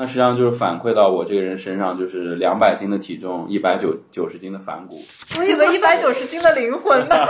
[0.00, 4.98] 那实际上就是反馈到我这个人身上，就是两百斤的体重，一百九九十斤的反骨。
[5.36, 7.14] 我以为一百九十斤的灵魂呢。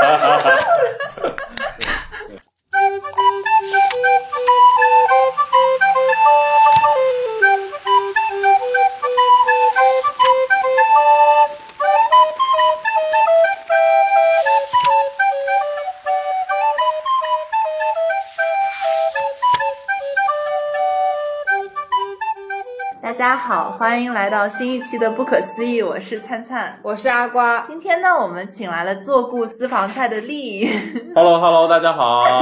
[23.51, 27.59] 好，欢迎来到新一期的《不可思议》，我是灿灿，我是阿瓜。
[27.63, 30.69] 今天呢，我们请来了做故私房菜的丽。
[31.17, 32.23] Hello Hello，大家好。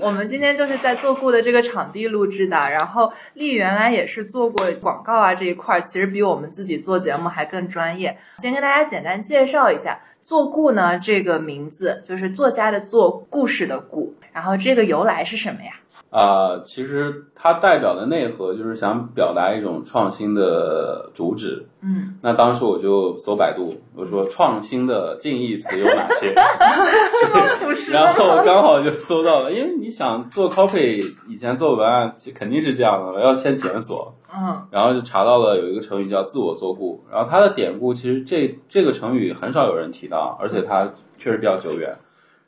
[0.00, 8.16] 我们今天就是在做故的这个场地录制的，然后丽原来也是做过广告啊这一块，其实比我们自己做节目还更专业。
[8.38, 15.72] 先跟大家简单介绍一下，做故呢这个名字就是作家的作，故事的故，然后这个由来是什么呀？
[16.08, 21.64] 啊、其实它代表的内核就是想表达一种创新的主旨。
[21.82, 26.34] 嗯，那当时我就搜百度，我说创新的近义词有哪些？
[27.92, 41.96] 然后刚好就搜到了，因为你想做 copy，以前做文案其肯定是这样的，要先检索，嗯然后就查到了有一个成语叫自我作故，然后它的典故其实这这个成语很少有人提到，而且它确实比较久远，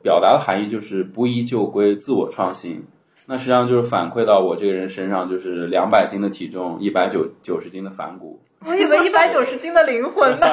[0.03, 2.83] 表达的含义就是不依旧规，自我创新。
[3.25, 8.41] 那实际上就是反馈到我这个人身上，就是两百斤的体重，一百九九十斤的反骨。
[8.65, 10.47] 我以为一百九十斤的灵魂呢。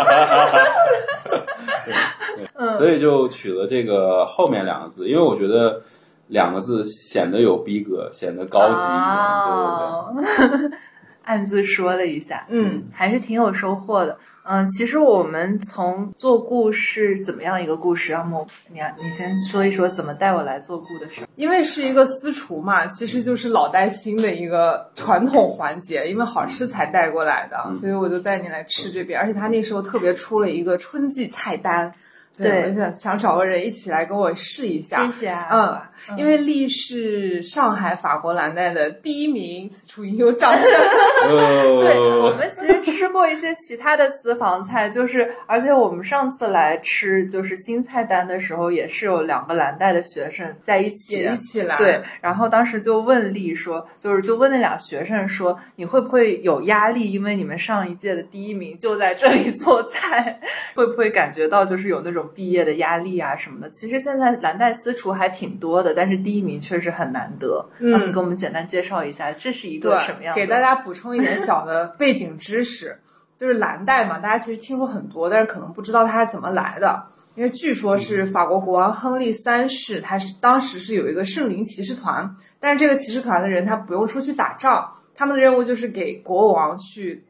[2.54, 5.80] 嗯 所以就取了这个后面两个字，因为我觉得
[6.28, 9.08] 两个字显得有逼格，显得高级一点。
[9.46, 10.68] 对对对。
[10.68, 10.70] 哦
[11.22, 14.18] 暗自说了一下，嗯，还是挺有收获的。
[14.52, 21.22] 嗯，其实我们从做故事怎么样一个故事，要么你你先说一说怎么带我来做故的事。
[21.36, 29.20] 因为是一个私厨嘛，其实就是老带新的一个传统环节，因为好吃才带过来的，嗯所以我就带你来吃这边。
[29.20, 31.92] 而且他那时候特别出了一个春季菜单，
[32.36, 35.06] 对我想想找个人一起来跟我试一下。
[35.06, 35.80] 谢谢啊，嗯，
[36.16, 40.62] 因为丽是上海法国蓝带的第一名，此处应有掌声。
[41.28, 57.12] 对，我哦，们其实吃过一些其他的私房菜，就是而且我们上次来吃就是新菜单的时候，也是有两个蓝带的学生在一起，也一起来对，然后当时就问丽说，就是就问那俩学生说，你会不会有压力？
[57.12, 60.40] 因为你们上一届的第一名就在这里做菜，
[60.74, 63.68] 会不会感觉到就是有那种毕业的压力啊什么的？
[63.70, 67.64] 其实现在蓝带私厨还挺多的，但是第一名确实很难得。
[67.78, 70.40] 你给我们简单介绍一下，这是一个什么样的？
[70.40, 72.98] 给大家补充一点小的背景知识，
[73.38, 77.02] 就是蓝带嘛，大家其实听说很多，但是可能不知道它是怎么来的。
[77.36, 82.28] 因为据说是法国国王亨利三世，他是当时是有一个圣灵骑士团，
[82.58, 87.24] 但是这个骑士团的人他不用出去打仗，他们的任务就是给国王去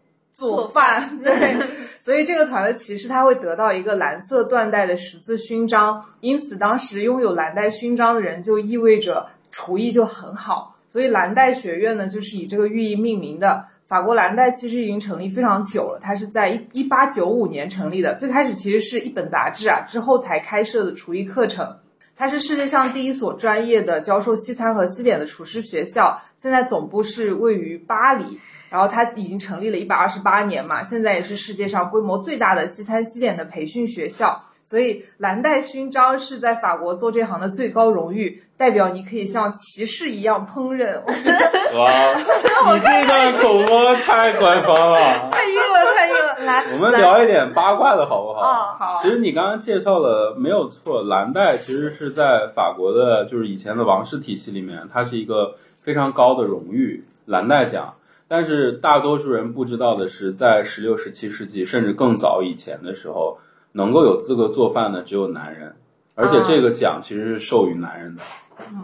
[0.48, 1.56] 做饭， 对，
[2.00, 13.66] 所以这个团的骑士他会得到一个蓝色缎带的十字勋章，因此当时拥有蓝带勋章的人就意味着厨艺就很好，所以蓝带学院呢就是以这个寓意命名的。
[13.86, 21.76] 法国蓝带其实已经成立非常久了，它是在一一八九五年成立的，最开始其实是一本杂志啊，之后才开设的厨艺课程。
[22.14, 28.38] 它是世界上第一所专业的教授西餐和西点的厨师学校，现在总部是位于巴黎，
[28.70, 34.44] 然后它已经成立了一百二十八年嘛，现在也是世界上规模最大的西餐西点的培训学校。
[34.62, 41.02] 所以蓝带勋章是在法国做这行的最高荣誉，代表你可以像骑士一样烹饪。
[41.04, 41.90] 我觉得哇，
[42.72, 45.00] 你这段口播太官方了。
[45.32, 48.40] 太硬了，太硬了，来，我们聊一点八卦的好不好？
[48.40, 57.92] 哦好其实你刚刚介绍的没有错，蓝带其实是在法国的，就是以前的王室体系里面，它是一个非常高的荣誉，蓝带奖。
[58.32, 63.36] 但是大多数人不知道的是，在十六、十七世纪甚至更早以前的时候，
[63.72, 65.74] 能够有资格做饭的只有男人，
[66.14, 68.22] 而且这个奖其实是授予男人的。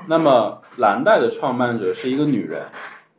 [0.09, 2.61] 那么蓝带的创办者是一个女人，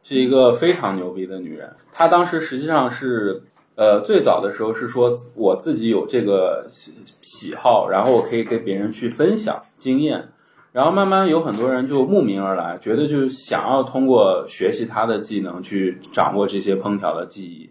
[0.04, 1.74] 是一个非常牛逼的女人。
[1.94, 3.42] 她当时实际上是，
[3.76, 10.28] 呃，最早的时候是说我自己有这个喜喜好，然后我可以跟别人去分享经验。
[10.78, 17.68] 然后慢慢有很多人就慕名而来，觉得就是想要通过学习他的技能去掌握这些烹调的技艺。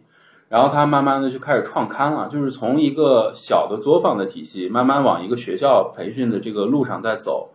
[0.49, 7.51] 然后他慢慢的就开始创刊了，就是从一个小的作坊的体系，慢慢往一个学校培训的这个路上在走。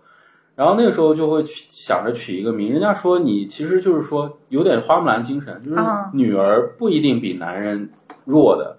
[0.56, 7.89] 然后那个时候就会去想着取一个名，人家说你其实就是说有点花木兰精神，就是啊女儿不一定比男人
[8.24, 8.77] 弱的，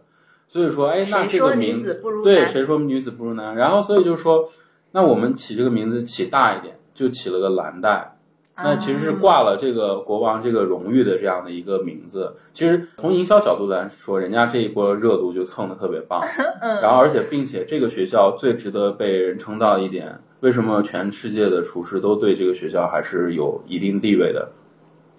[0.48, 3.54] 所以说哎，那这个名女子不如对，谁说女子不如男？
[3.54, 4.48] 然后所以就是说，
[4.93, 8.17] 那我们起这个名字起大一点，就起了个蓝带。
[8.55, 12.37] 那其实是挂了这个国王这个荣誉的这样的一个名字。
[12.53, 16.21] 其实从营销角度来说，人家这一波热度就蹭的特别棒。
[16.83, 24.53] 然后而且并且这个学校最值得被人称道一点，为什么全世界的厨师都对这个学校还是有一定地位的？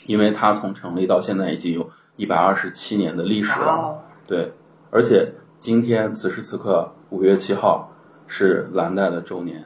[0.05, 3.65] 因为它从成立到现在已经有一百二十七年的历史了。
[3.65, 3.97] 哦，
[4.27, 4.51] 对，
[4.91, 7.91] 而且今天此时此刻五月七号
[8.35, 9.63] 是蓝带的周年，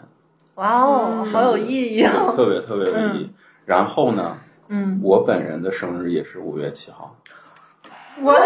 [0.56, 2.34] 哇哦，嗯好有意义哦。
[2.36, 3.30] 特别特别有意义。
[3.66, 4.36] 然后呢，
[4.68, 7.16] 嗯，我本人的生日也是五月七号，
[8.22, 8.40] 我来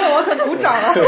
[0.00, 0.92] 了，我可鼓掌了。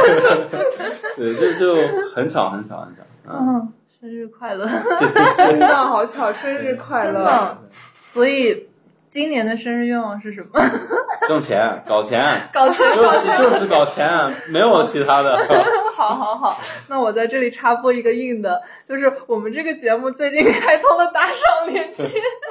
[1.17, 1.75] 对，这就
[2.15, 4.69] 很巧很巧很巧，嗯，嗯，生日快乐！
[5.37, 7.59] 真的好巧，生日快乐！
[7.97, 8.69] 所以
[9.15, 10.61] 今年的生日愿望是什么？
[11.29, 14.11] 挣钱搞钱，搞钱，就是就是搞钱，
[14.49, 15.39] 没有其他的。
[15.95, 22.05] 好好好，那我在这里插播一个硬的，就是我们这个节目最近开通了打赏链接，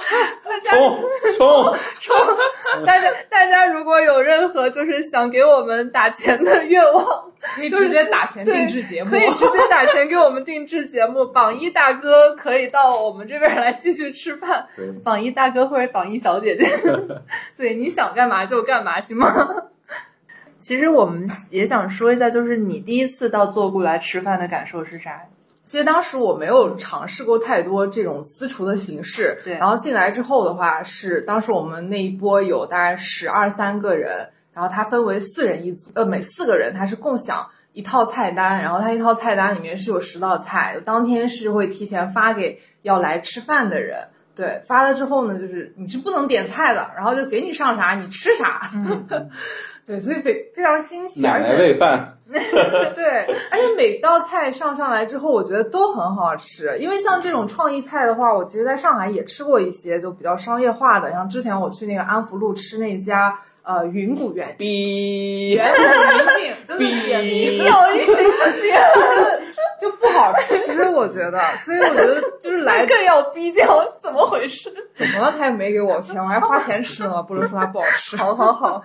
[0.45, 1.03] 大家冲
[1.37, 1.75] 冲！
[1.99, 2.15] 冲！
[2.85, 7.05] 大家大家如果有任何就是想给我们打钱的愿望，
[7.41, 11.25] 可以直接打钱定制节目，可以直接打钱给我们定制节目。
[11.25, 14.65] 榜一大哥可以到我们这边来继续吃饭，
[15.03, 16.65] 榜一大哥或者榜一小姐姐，
[17.57, 19.27] 对，你想干嘛就干嘛，行吗？
[20.59, 25.21] 其实我们也想说一下，就是你第一次到坐顾来吃饭的感受是啥？
[25.65, 44.09] 其实当时我没有尝试过太多这种私厨的形式，对然后进来之后的话，是当时我们那一波有大概十二三个人，然后它分为四人一组，呃，每四个人他是共享一套菜单，然后他一套菜单里面是有十道菜，当天是会提前发给要来吃饭的人。
[44.35, 48.61] 对，发了之后呢，就是你是不能点菜的，然后就给你上啥你吃啥。
[49.85, 56.77] 对，所以非非常新奇，奶奶而且喂饭， 对，而且每道菜上上来之后，我觉得都很好吃。
[56.79, 68.73] 因为像这种创意菜的话，我其实在上海也吃过一些，就比较商业化的，像之前我去那个安福路吃那家呃云谷园，逼园子很明镜，真的是点逼抖音行不行？
[69.83, 71.39] 就不好吃， 我觉得。
[71.65, 74.71] 所以我觉得就是来 更要逼掉，怎么回事？
[74.95, 75.33] 怎么了？
[75.37, 78.15] 他也没给我钱，我还花钱吃了，不能说它不好吃。
[78.15, 78.81] 好好好，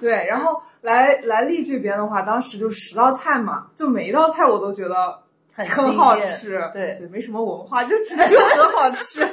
[0.00, 5.20] 对，然后来来丽这边的话，当时就十道菜嘛，就每一道菜我都觉得
[5.54, 9.24] 很很好吃，对对，没什么文化，就只是很好吃。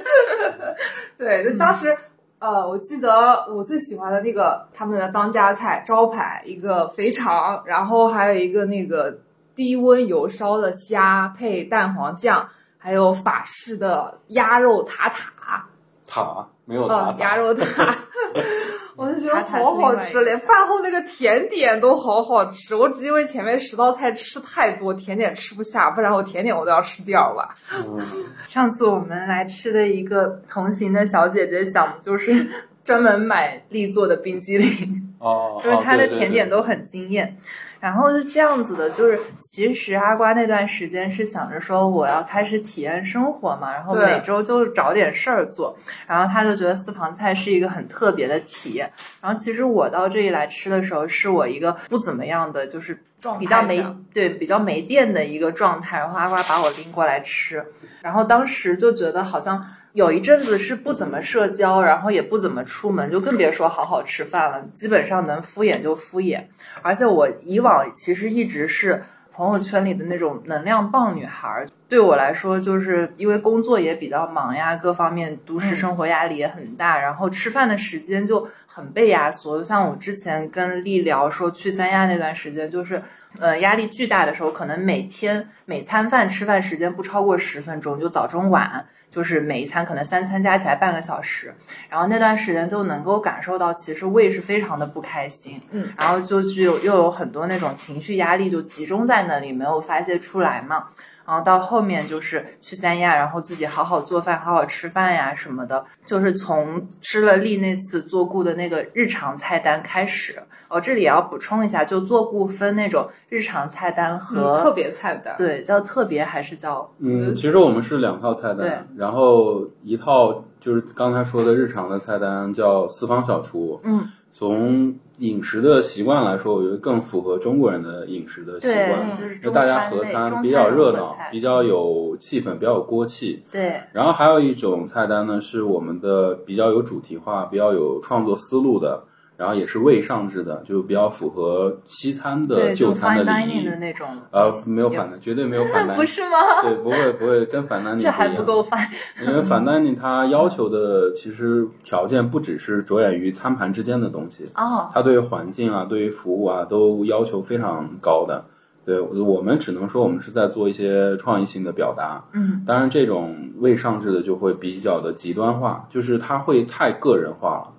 [1.17, 1.97] 对，就当时。
[2.39, 9.17] 呃，我记得我最喜欢的那个他们的当家菜招牌，一个肥肠，然后还有一个那个
[9.57, 15.65] 低温油烧的虾配蛋黄酱，还有法式的鸭肉塔塔，
[16.07, 17.95] 塔没有塔鸭肉塔，
[18.95, 22.75] 我就觉得好好吃，连饭后那个甜点都好好吃。
[22.75, 27.49] 我只因为前面十道菜吃太多，甜点吃不下，不然我甜点我都要吃掉了。
[27.73, 27.99] 嗯
[28.47, 32.47] 上次我们来吃的一个同行的小姐姐想就是
[32.85, 37.37] 专门买力做的冰激凌，哦，就是它的甜点都很惊艳。
[37.79, 45.77] 然后是这样子的，就是其实阿瓜那段时间是想着说我要开始体验生活嘛，然后每周就找点事儿做，
[46.07, 48.91] 然后他就觉得私房菜是一个很特别的体验。
[49.21, 52.93] 然后其实我到这里来吃的时候，是我一个不怎么样的，就是
[53.39, 53.83] 比较没
[54.13, 57.65] 对比较没电的一个状态，然后阿瓜把我拎过来吃，
[58.01, 59.63] 然后当时就觉得好像
[59.97, 66.43] 有一阵子是不怎么社交，然后也不怎么出门，就更别说好好吃饭了，基本上能敷衍就敷衍。
[66.83, 78.47] 而且我以往其实一直是朋友圈里的那种能量棒女孩儿，对我来说，就是因为工作也比较忙呀，各方面都市生活压力也很大，然后吃饭的时间就
[78.77, 79.57] 很被压缩。
[79.57, 83.01] 就像我之前跟丽聊说去三亚那段时间，就是
[83.39, 91.51] 呃压力巨大的时候，可能每天每餐饭吃饭时间不超过十分钟，就早中晚，就是每一餐可能三餐加起来半个小时，
[91.89, 100.85] 然后那段时间就能够感受到，其实胃是非常的不开心，嗯，然后就具有又有很多那种情绪压力就集中在那里，没有发泄出来嘛。
[101.27, 110.41] 然后到后面就是去三亚，然后自己好好做饭、好好吃饭呀什么的，就是从吃了力那次做顾的那个日常菜单开始。
[110.69, 123.79] 哦，这里也要补充一下，就做顾分那种日常菜单和、嗯特别菜单，对叫特别还是叫嗯，其实我们是两套菜对单，然后一套就是刚才说的日常的菜单叫四方小厨。
[123.83, 133.43] 嗯，从饮食的习惯来说，我觉得更符合中国人的饮食的习惯，，就大家合餐比较热闹比较有气氛，比较有锅气。
[133.51, 139.03] 对然后还有一种菜单呢，是我们的比较有主题化、比较有创作思路的。
[139.37, 143.75] 然后也是未上制的，就比较符合西餐的，就就餐的礼 dining 仪的。
[143.77, 146.37] 那种，呃，没有反的，绝对没有反 单，不是吗？
[146.63, 148.43] 对，不会不会跟反单这还不一样。
[148.43, 149.27] 不够 fine。
[149.27, 158.43] 因为反单它要求的其实条件不只是着眼于餐盘之间的东西，哦，它对于环境啊、对于服务啊都要求非常高的。
[158.85, 167.73] 对我们只能说我们是在做一些创意性的表达，嗯，当然这种未上制的就会比较的极端化，就是它会太个人化了。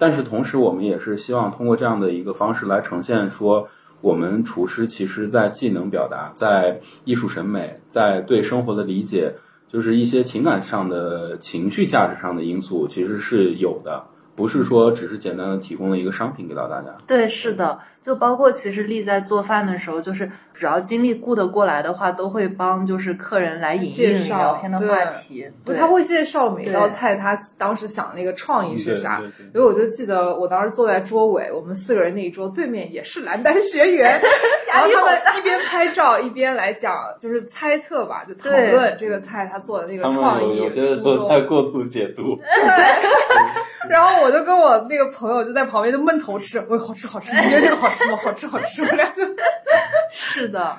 [0.00, 3.68] 但是同时，我们也是希望通过这样的一个方式来呈现说，
[4.00, 9.34] 我们厨师其实在技能表达、在艺术审美、在对生活的理解，
[9.68, 14.02] 就是一些情感上的情绪价值上的因素，其实是有的，
[14.34, 16.86] 不是说只是简单的提供了一个商品给到大家。
[17.06, 25.46] 对，是的，就包括其实丽在做饭的时候，就是只要精力顾得过来的话，都会帮就是客人来引引介绍聊天的话题。
[25.64, 29.18] 对，他会介绍每道菜，他当时想的那个创意是啥。
[29.18, 34.10] 对对对所以我就记得我当时坐在桌尾，我们四个人那一桌对面也是蓝丹学员，
[34.72, 40.56] 然后他们一边拍照一边来讲，就是猜测吧，就讨论这个菜他做的那个他们创意。
[40.56, 43.10] 有有些的时候在过度解读， 对。
[43.88, 48.16] 然后我就跟我那个朋友就在旁边就闷头吃，我说好吃好吃，你觉得这个好吃吗？
[48.22, 49.22] 好吃好吃，我俩就
[50.12, 50.76] 是的。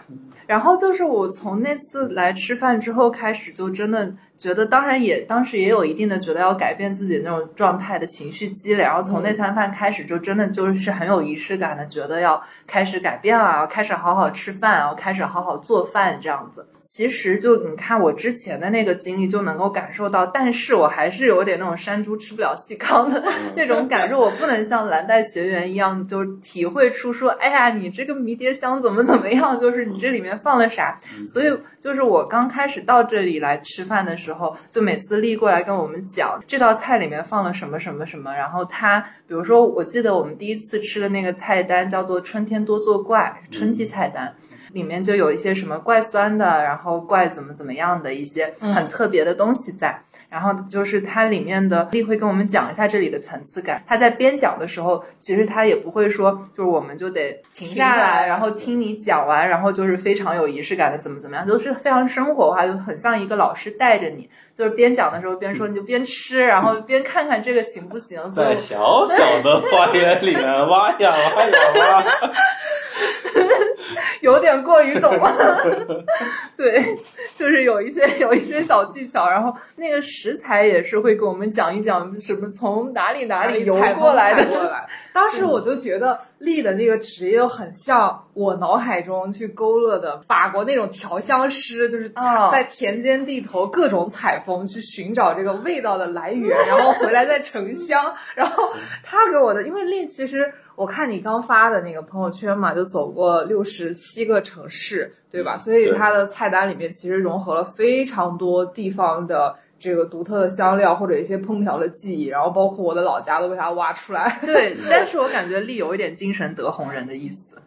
[0.48, 8.84] 然后就是我从那次来吃饭之后开始，就真的觉得，当然也当时也有一定的觉得要改变自己那种状态的情绪积累。
[8.84, 16.68] 然后从那餐饭开始，就真的就是很有仪式感的，觉得要开始改变了，要开始好好吃饭，要开始好好做饭这样子。
[16.82, 23.24] 其实就你看我之前的那个经历，就能够感受到，但是我还是有点那种山猪吃不了细糠的
[23.56, 24.20] 那种感受。
[24.20, 30.98] 我不能像蓝带学员一样，就是体会出说，哎呀，你这个迷迭香怎么怎么样，就是你这里面放了啥。
[31.28, 44.34] 所以就是我刚开始到这里来吃饭的时候，就每次丽过来跟我们讲这道菜里面放了什么什么什么，然后他比如说，我记得我们第一次吃的那个菜单叫做“春天多作怪”，春季菜单。
[44.74, 50.02] 里面就有一些什么怪酸的，然后怪怎么怎么样的一些很特别的东西在。
[50.30, 53.84] 然后就是它里面的丽会跟我们讲一下这里的层次感。
[53.86, 68.18] 他在边讲的时候，其实他也不会说，就是我们就得停下来来，然后听你讲完，然后就是非常有仪式感的怎么怎么样，就是非常生活化，就很像一个老师带着你，就是边讲的时候边说，你就边吃，然后边看看这个行不行。
[68.30, 72.32] 在小小的花园里面挖呀挖呀挖。
[74.22, 76.04] 有点过于懂了，
[76.58, 76.98] 对，
[77.36, 84.88] 就是有一些 有一些小技巧，然后那个食材也是会给我们讲一讲什么从哪里哪里游采过来的，过来。
[85.14, 98.16] 当时我就觉得丽的那个职业很像我脑海中去勾勒的法国那种调香师，就是哦在田间地头各种采风去寻找这个味道的来源，然后回来再成香。
[98.36, 98.70] 然后
[99.04, 105.58] 他给我的，因为丽其实我看你刚发的那个朋友圈嘛，就走过六十七个城市，对吧？
[105.58, 109.56] 所以对它的菜单里面其实融合了非常多地方的。
[109.84, 114.40] 这个独特的香料或者一些烹调的技艺，然后包括我的老家都被它挖出来。
[114.46, 117.58] 对， 但是我感觉丽有一点精神得红人的意思。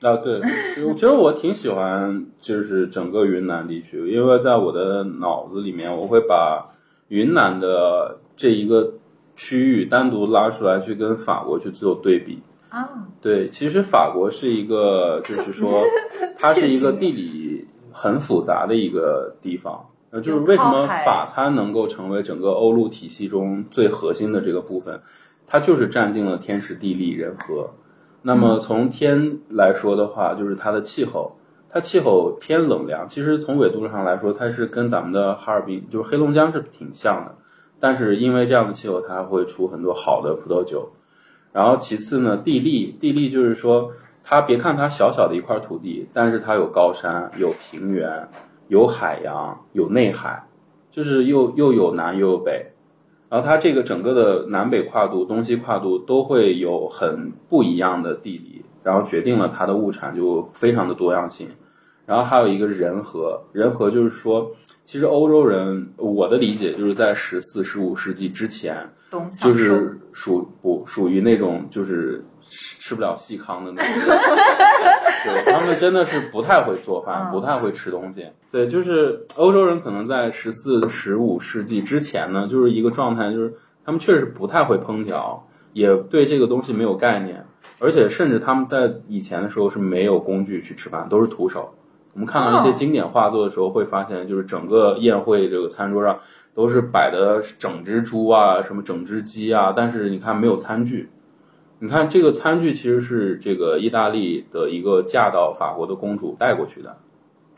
[0.00, 0.40] 啊，对，
[0.76, 6.68] 其实我挺喜欢，就是整个云南地区，因为在我的脑子里面，我会把
[7.08, 8.92] 云南的这一个
[9.34, 12.38] 区域单独拉出来，去跟法国去做对比。
[12.68, 12.88] 啊，
[13.20, 15.82] 对，其实法国是一个，就是说，
[16.38, 19.86] 它是一个地理很复杂的一个地方。
[20.10, 25.00] 呃，就是为什么法餐能够成为整个欧陆体系中最核心的这个部分，
[25.46, 27.70] 它就是占尽了天时地利人和。
[28.22, 31.32] 那么从天来说的话，就是它的气候，
[31.70, 33.08] 它气候偏冷凉。
[33.08, 37.34] 其实从纬度上来说，它是跟咱们的哈尔滨，就是黑龙江是挺像的。
[37.78, 40.90] 但是因为这样的气候，它会出很多好的葡萄酒。
[41.56, 43.90] 然后其次呢，地利，地利就是说，
[44.22, 48.28] 它别看它小小的一块土地，但是它有高山，有平原，
[48.68, 50.46] 有海洋，有内海，
[50.90, 52.66] 就是又又有南又有北。
[53.30, 61.48] 然后它这个整个的南北跨度、东西跨度都会有很不一样的地理，然后决定了它的物产就非常的多样性。
[62.04, 64.50] 然后还有一个人和，人和就是说，
[64.84, 68.86] 其实欧洲人我的理解就是在十四、十五世纪之前。
[69.40, 74.08] 就是属不属于那种就是吃吃不了细糠的那种人，
[75.44, 78.26] 对他们真的是不太会做饭，嗯不太会吃东西。
[78.50, 83.52] 对，就是欧洲人可能在十四、十五世纪之前呢，就是一个状态，就是
[83.84, 87.44] 他们确实不太会烹调，也对这个东西没有概念，
[87.78, 91.74] 而且甚至他们在以前的时候是没有工具去吃饭，都是徒手。
[92.14, 96.18] 我们看到一些哦经典画作的时候，会发现就是整个宴会这个餐桌上
[96.56, 101.10] 都是摆的整只猪啊，什么整只鸡啊，但是你看没有餐具，
[101.78, 106.96] 你看这个餐具其实是这个意大利的一个嫁到法国的公主带过去的。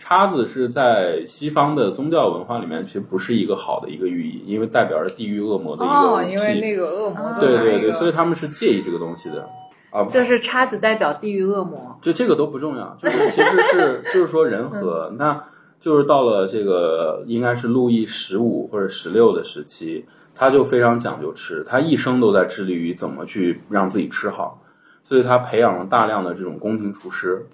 [0.00, 6.22] 叉子是在西方的宗教文化里面，其实不是一个好的一个寓意，因为代表着地狱恶魔的一个哦。
[6.22, 9.48] 因为那个恶魔就对对对，所以他们是介意这个东西的
[9.90, 10.04] 啊。
[10.04, 11.98] 就是叉子代表地狱恶魔。
[12.00, 15.44] 就这个都不重要，就是其实是 就是说人和那
[15.80, 20.04] 就是到了这个应该是路易十五或者十六的时期，
[20.34, 24.62] 他就非常讲究吃，他一生都在致力于怎么去让自己吃好，
[25.04, 27.46] 所以他培养了大量的这种宫廷厨师。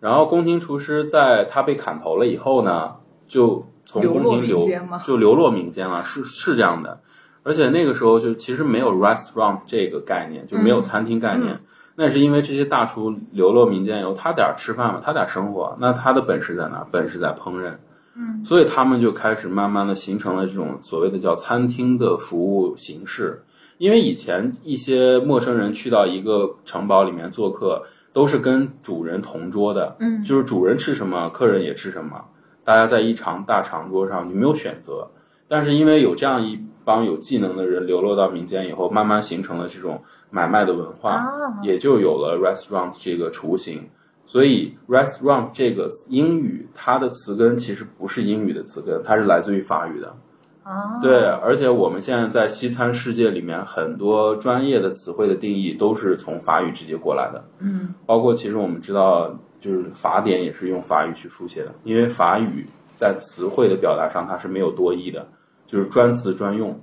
[0.00, 4.68] 然后宫廷厨师在他被砍头了以后呢，就从宫廷流
[5.04, 7.00] 就流落民间了，是是这样的。
[7.42, 11.60] 而且那个时候就其实没有 restaurant 这个概念，就没有餐厅概念。
[12.00, 16.86] 那是因为这些大厨流落民间以后，他得吃饭嘛，他得生活，那他的本事在哪？
[16.92, 17.72] 本事在烹饪。
[18.14, 23.42] 嗯，所以他们就开始慢慢的形成了这种所谓的叫餐厅的服务形式。
[23.78, 32.24] 因为以前一些陌生人去到一个城堡里面做客，都是跟主人同桌的，嗯，就是主人吃什么，客人也吃什么，
[32.62, 35.10] 大家在一长大长桌上，你没有选择。
[35.48, 41.28] 但是因为有这样一帮有技能的人流落到民间以后，慢慢形成了这种买卖的文化，啊，
[41.62, 43.86] 也就有了 restaurant 这个雏形。
[44.24, 50.16] 所以 restaurant 这个英语它的词根其实不是英语的词根，它是来自于法语的。
[50.62, 57.44] 啊，对，而且我们现在在西餐世界里面，很多专业的词汇的定义都是从法语直接过来的。
[57.58, 59.30] 嗯，包括其实我们知道，
[59.60, 62.66] 就是法典也是用法语去书写的，因为法语
[62.96, 65.26] 在词汇的表达上它是没有多义的，
[65.68, 66.80] 就是专词专用。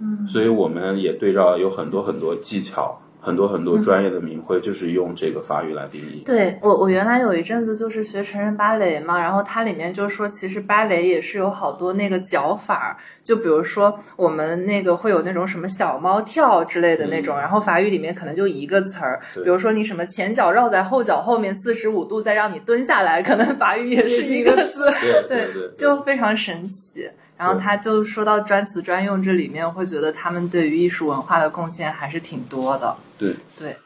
[0.00, 6.22] 嗯，所以我们也对照有很多很多技巧，很多很多专业的名讳，就是用这个法语来定义。
[6.24, 24.84] 对我，我原来有一阵子就是学成人芭蕾嘛，然后它里面就说，其实芭蕾也是有好多那个脚法，就比如说我们那个会有那种什么小猫跳之类的那种，然后法语里面可能就一个词儿，比如说你什么前脚绕在后脚后面四十五度，再让你蹲下来，可能法语也是一个字，
[25.26, 27.10] 对 对对，就非常神奇。
[27.38, 32.94] 然后他就说到专词专用这里面，会觉得他们对于艺术文化的贡献还是挺多的。
[33.18, 33.34] 对。
[33.58, 33.76] 对，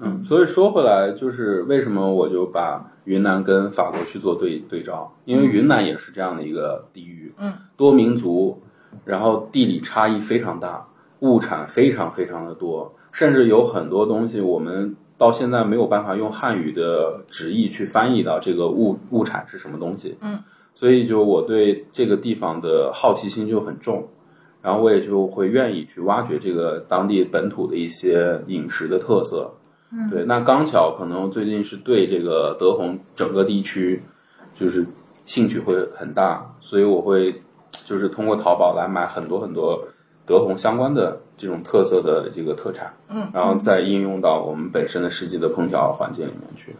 [0.00, 8.60] 嗯，所以说回来，就是为什么我就把云南跟法国去做对对照，因为云南也是这样的一个地域，嗯，多民族，
[9.04, 10.84] 然后地理差异非常大，
[11.20, 20.42] 物产非常非常的多，甚至有很多东西我们到现在没有办法用汉语的直译去翻译到这个物物产是什么东西，嗯，
[20.74, 24.08] 所以就我对这个地方的好奇心就很重。
[24.62, 29.52] 然后我也就会愿意去挖掘这个当地本土的一些饮食的特色，
[30.10, 34.00] 对，那刚巧可能最近是对这个德宏整个地区，
[34.58, 34.86] 就是
[35.26, 37.34] 兴趣会很大，所以我会
[37.84, 39.86] 就是通过淘宝来买很多很多
[40.24, 46.74] 德宏相关的这种特色的这个特产，嗯，然后再应用到我们本身的实际的烹调环境里面去。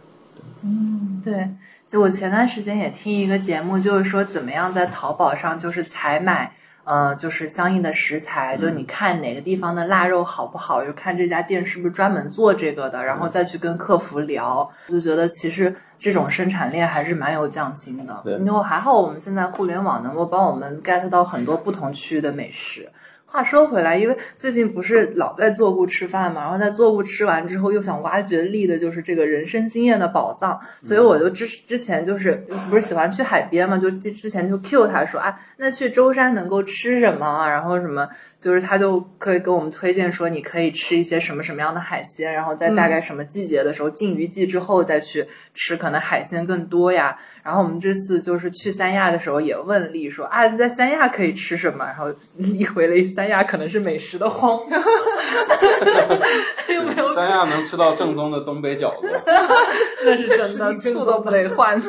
[0.63, 1.47] 嗯对，
[1.95, 6.51] 就我前段时间也听一个节目，就是说怎么样在淘宝上就是采买。
[6.83, 18.21] 呃，就是相应的食材，就你看哪个地方的腊肉好不好，就看这家店是不是专门做这个的，然后再去跟客服聊，就觉得其实这种生产链还是蛮有匠心的。
[18.23, 22.87] 对因为还好我们现在互联网能够帮我们 get 到很多不同区域的美食。
[23.35, 37.49] 话说回来，因为最近不是老在坐顾吃饭嘛，然后在坐顾吃完之后，又想挖掘力的就是这个人生经验的宝藏，所以我就之之前就是不是喜欢去海边嘛，就之之前就 Q 他说啊，那去舟山能够吃什么啊？
[37.49, 38.07] 然后什么
[38.45, 47.17] 就是他就可以给我们推荐说，你可以吃一些什么什么样的海鲜，然后在大概什么季节的时候，禁渔季之后再去吃，可能海鲜更多呀。
[47.41, 51.83] 然后我们这次就是去三亚的时候也问丽说啊，在三亚可以吃什么？
[51.87, 54.77] 然后丽回了一三亚可能是美食的荒漠，
[56.71, 59.09] 又没有三亚能吃到正宗的东北饺子，
[60.05, 61.81] 那是真的， 醋都不得换。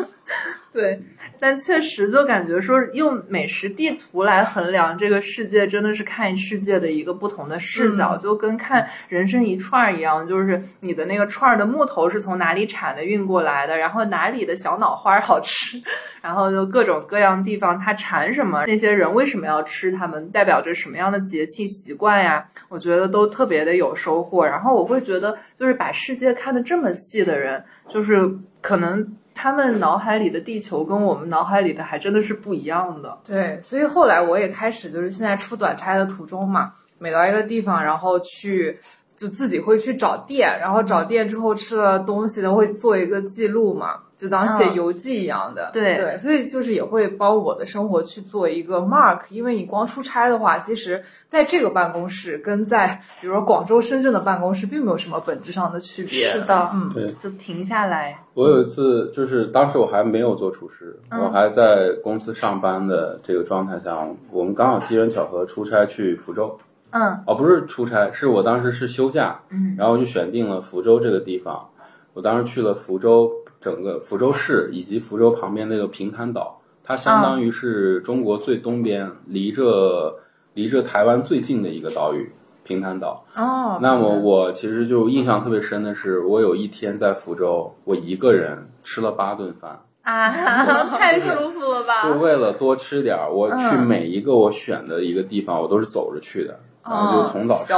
[0.72, 1.00] 对，
[1.38, 15.80] 但确实就感觉说用美食地图来衡量这个世界，真的是看世界的一个不同的视角，就跟看人生一串儿一样，就是你的那个串儿的木头是从哪里产的运过来的，然后哪里的小脑花儿好吃，
[16.22, 22.44] 然后就各种各样地方它产什么，那些人为什么要吃它们，代表着什么样的节气习惯呀？
[22.68, 24.44] 我觉得都特别的有收获。
[24.44, 28.28] 然后我会觉得，就是把世界看得这么细的人，就是
[28.60, 29.16] 可能。
[29.36, 33.18] 他们脑海里的地球跟我们脑海里的还真的是不一样的。
[33.22, 38.80] 对，所以后来我也开始就是现在出短差的途中嘛，每到一个地方，然后去
[39.16, 45.70] 就自己会去找店，然后找店之后吃了东西呢，会做一个记录嘛，就当写嗯游记一样的。
[45.72, 56.26] 对对，所以就是也会帮我的生活去做一个 mark，因为你光出差的话，其实在这个办公室跟在比如说广州、深圳的办公室并没有什么本质上的区别。
[56.26, 63.96] 是的，嗯对就停下来，我有一次就是当时我还没有做厨师，嗯我还在公司上班的这个状态下，
[64.30, 66.58] 我们刚好机缘巧合出差去福州。
[66.90, 71.68] 嗯哦，不是出差，是我当时是休假，嗯，然后就选定了福州这个地方。
[72.14, 80.18] 我当时去了福州整个福州市以及福州旁边那个平潭岛，它相当于是中国最东边，离着
[80.54, 82.32] 离着台湾最近的一个岛屿
[82.64, 83.24] 平潭岛。
[83.34, 89.78] 哦，那么我其实就印象特别深的是，我有一天在福州，我一个人吃了八顿饭。
[90.02, 90.30] 啊，
[90.96, 92.04] 太舒服了吧？
[92.08, 97.72] 就为了多吃点儿，我去嗯每一个我选的一个地方，我都是走着去的，然后就从早吃。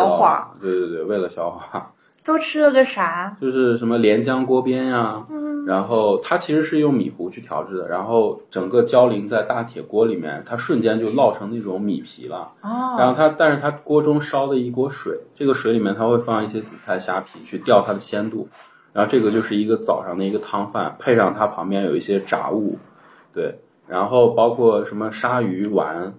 [0.61, 1.90] 对对对，为了消化，
[2.25, 3.37] 都吃了个啥？
[3.40, 12.51] 就是什么连江锅边呀、嗯然后它其实是用米糊去调制的，然后整个浇淋在大铁锅里面，它瞬间就烙成那种米皮了。
[12.62, 18.49] 哦，然后它，但是它锅中烧的一锅水，这个水里面它会放一些紫菜、虾皮去调它的鲜度。
[18.94, 22.79] 然后这个就是一个早上的一个汤饭，配上它旁边有一些炸物，
[23.35, 23.55] 对，
[23.87, 26.11] 然后包括什么鲨鱼丸、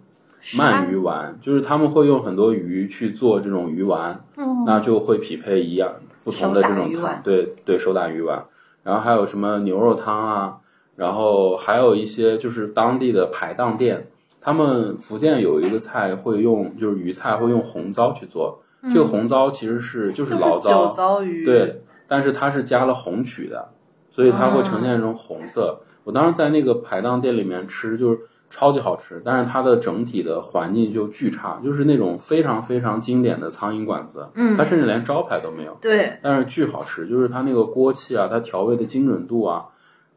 [0.41, 4.63] 鳗鱼丸，就是他们会用很多鱼去做这种鱼丸，嗯。
[4.65, 6.91] 那就会匹配一样不同的这种
[7.23, 8.43] 对对，手打鱼丸，
[8.83, 10.57] 然后还有什么牛肉汤啊，
[10.95, 14.07] 然后还有一些就是当地的排档店，
[14.39, 18.61] 他们福建有一个菜会用就是鱼菜会用红糟去做，
[18.93, 20.87] 这个红糟其实是就是醪糟。
[20.87, 23.69] 酒糟鱼，，对，但是它是加了红曲的，
[24.11, 25.79] 所以它会呈现一种红色。
[26.03, 39.65] 我当时在那个排档店里面吃，就是超级好吃，但是它的整体的环境就巨差，就是那种非常非常经典的苍蝇馆子，嗯它甚至连招牌都没有，对，但是巨好吃，就是它那个锅气啊，它调味的精准度啊。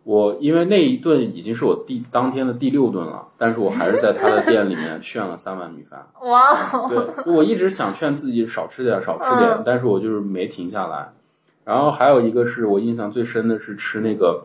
[0.04, 6.04] 我因为那一顿已经是我第当天的第六顿了，但是我还是在他的店里面炫了三碗米饭。
[6.28, 6.52] 哇，
[6.88, 11.12] 对，我一直想劝自己少吃点，少吃点，嗯但是我就是没停下来。
[11.64, 14.44] 然后还有一个是我印象最深的是吃那个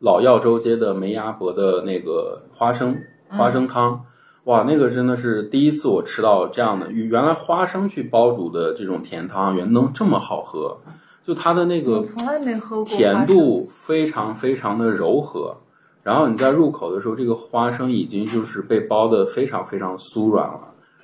[0.00, 2.96] 老耀州街的梅鸭脖的那个花生
[3.28, 4.02] 花生汤，
[4.44, 10.78] 哇，那个真的是第一次我吃到这样的，原来花生去煲煮的这种甜汤原能这么好喝，
[11.22, 15.54] 就它的那个我从来没喝过甜度非常非常的柔和，
[16.02, 20.60] 然后你在入口的时候，这个花生已经就是被包的非常非常酥软了，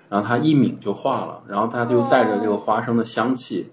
[0.09, 3.69] 然后它一抿就化了，然后它就带着这个花生的香气。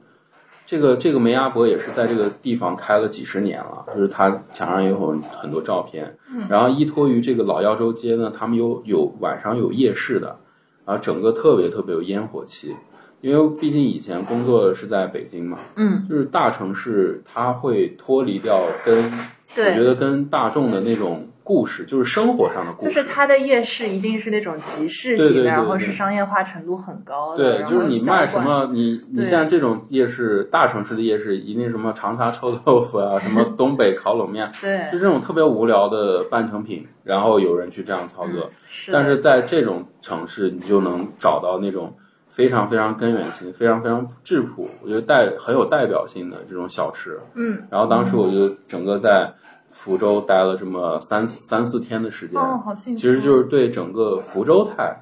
[0.74, 6.12] 这个这个梅阿伯也是在这个地方开了几十年了，就是他墙上也有很多照片。
[6.50, 10.36] 然后依托于这个老耀州街呢，他们有有晚上有夜市的，
[10.84, 12.76] 然后整个特别特别有烟火气。
[13.22, 34.90] 因为毕竟以前工作是在北京嘛，嗯，就是大城市它会脱离掉跟我觉，得跟大众的那种故事，就是生活上的故事，就是它的夜市一定是那种集市型的，然后是商业化程度很高的，对，就是你卖什么，你你像这种夜市，大城市的夜市一定什么长沙臭豆腐啊，什么东北烤冷面， 对。
[34.92, 38.50] 就，这种特别无聊的半成品，然后有人去这样操作。
[38.66, 41.94] 是，但是在这种城市，你就能找到那种
[42.30, 47.20] 非常非常根源性、非常非常质朴，我觉得代很有代表性的这种小吃。
[47.36, 49.30] 嗯，然后当时我就整个在
[49.74, 54.96] 福州待了这么三三四天的时间，哦，好幸福，其实就是对整个福州菜，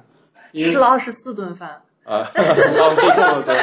[0.54, 3.54] 吃了二十四顿饭，啊， 浪费这么多，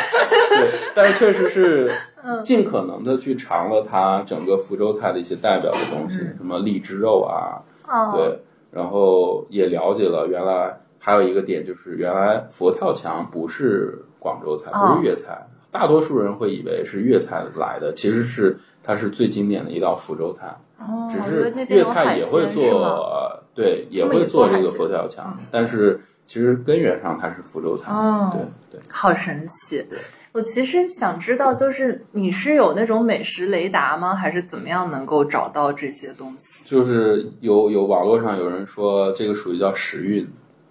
[0.49, 1.91] 对，但是确实是
[2.23, 2.43] 嗯。
[2.43, 8.39] 尽可能的去尝了它整个福州菜的一些代表的东西，什么荔枝肉啊，哦，对，
[8.71, 14.95] 然后也了解了原来还有一个点就是原来佛跳墙不是广州菜，哦。
[14.95, 22.45] 不是粤菜，大多数人会以为是粤菜来的，其实是它是最经典的一道福州菜，哦，只是粤菜也会？
[22.47, 28.81] 做，对，也会做这个佛跳墙，但是其实根源上它是福州菜，哦对对。
[28.89, 29.85] 好神奇！
[30.31, 34.13] 我其实想知道，就是你是有那种美食雷达吗？
[34.13, 36.69] 还是怎么样能够找到这些东西？
[36.69, 40.25] 就是有有网络上有人说这个属于叫时运，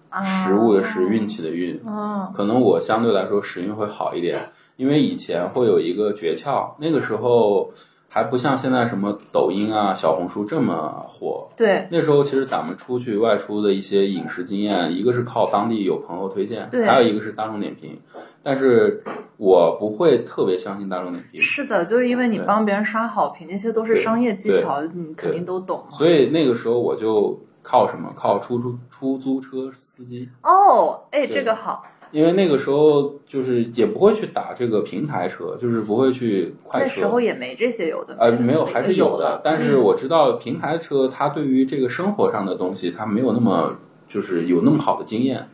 [0.07, 1.79] 啊，食物的时，运气的运。
[1.85, 4.39] 哦，可能我相对来说时运会好一点，
[4.77, 7.69] 因为以前会有一个诀窍，那个时候
[8.09, 11.47] 还不像现在什么抖音啊、小红书这么火。
[11.55, 17.97] 对那时候其实咱们出去外出的一些饮食经验，一个是靠当地有朋友推荐，对还有一个是大众点评。
[18.41, 19.03] 但是
[19.37, 25.91] 我不会特别相信大众点评，是的，就是因为你帮别人刷好评，那些都是商业技巧，你肯定都懂嘛。
[25.91, 28.11] 所以那个时候我就靠什么？
[28.15, 30.27] 靠出租出租车司机。
[30.41, 36.85] 哦，哎，这个好，因为那个时候就是也不会去打这个平台车，就是不会去快车。
[36.85, 39.39] 那时候也没这些有的呃，没有，还是有的。
[39.43, 43.75] 但是我知道平台车，它对于这个生活上的东西，它没有那么
[44.07, 45.47] 就是有那么好的经验。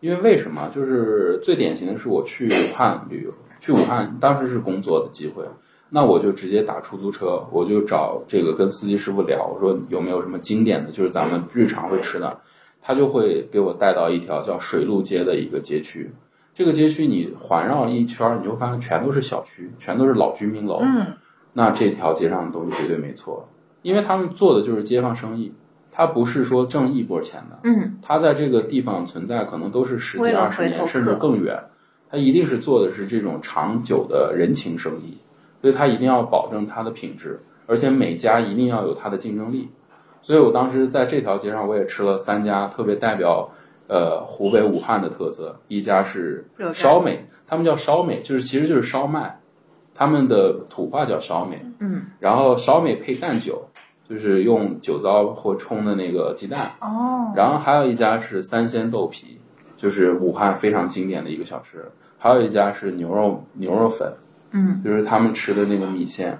[0.00, 0.70] 因为为什么？
[0.74, 5.44] 就是最典型的是我去武汉旅游，去武汉当时是工作的机会，
[5.90, 12.40] 那我就直接打出租车，我就找这个跟司机师傅聊，我说有没有什么经典的，就是咱们日常会吃的，
[12.82, 16.10] 他就会给我带到一条叫水路街的一个街区。
[16.54, 20.80] 这个街区你环绕一圈，你就发现全都是小区，全都是老居民楼。
[20.82, 21.06] 嗯，
[21.52, 23.48] 那这条街上的东西绝对没错，
[23.82, 25.52] 因为他们做的就是街坊生意，
[25.90, 27.58] 他不是说挣一波钱的。
[27.64, 31.58] 嗯，他在这个地方存在可能都是十几二十年，甚至更远。
[32.10, 35.16] 他一定是做的是这种长久的人情生意，
[35.62, 39.68] 所以他一定要保证它的品质，而且每家一定要有它的竞争力。
[40.30, 43.50] 所以我当时在这条街上，我也吃了三家特别代表
[43.88, 49.40] 呃湖北武汉的特色，一家是烧美，他们叫烧美，就是其实就是烧麦，
[49.92, 51.60] 他们的土话叫烧美。
[51.80, 53.60] 嗯，然后烧美配蛋酒，
[54.08, 56.70] 就是用酒糟或冲的那个鸡蛋。
[56.80, 59.36] 哦，然后还有一家是三鲜豆皮，
[59.76, 61.84] 就是武汉非常经典的一个小吃。
[62.18, 64.14] 还有一家是牛肉牛肉粉，
[64.52, 66.38] 嗯，就是他们吃的那个米线，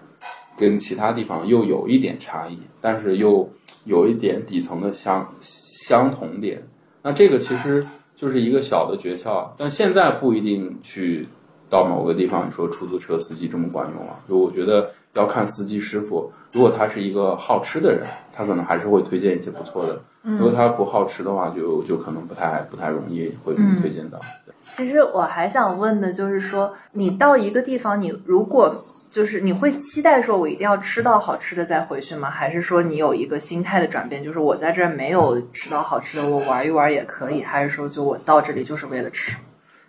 [0.61, 3.49] 跟其他地方又有一点差异，但是又
[3.87, 6.62] 有一点底层的相相同点。
[7.01, 7.83] 那这个其实
[8.14, 11.27] 就是一个小的诀窍，但现在不一定去
[11.70, 14.20] 到某个地方，你说出租车司机这么管用啊？
[14.29, 19.99] 就我觉得要看司机师傅，如果他是一个好吃的人，他可能还是会推荐一些不错的。
[20.23, 24.20] 如果他不好吃的话，就就可能不太不太容易会推荐到。
[24.61, 32.31] 其实我还想问的就是说，你到一个地方，你如果就是你会期待说，我一定要吃到好吃的再回去吗？
[32.31, 37.42] 还是说你有一个心态的转变，就是我在这儿没有吃到好吃的，我玩一玩也可以？
[37.42, 39.37] 还是说，就我到这里就是为了吃？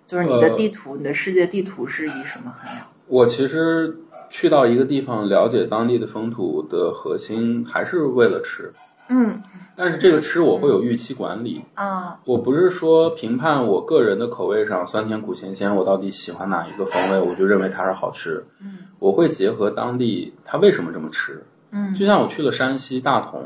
[0.08, 2.86] 就是你的呃地图，你的世界地图是以什么衡量？
[3.08, 3.96] 我其实
[4.30, 8.74] 去到一个地方，了解当地的风土的核心，还是为了吃。
[9.12, 9.44] 嗯
[9.76, 18.46] 但是这个吃我会有预期管理，啊我不是说评判我个人的口味上酸甜苦咸鲜，我到底喜欢哪一个风味，我就认为它是好吃。
[18.60, 21.44] 嗯，我会结合当地它为什么这么吃。
[21.72, 23.44] 嗯就像我去了山西大同，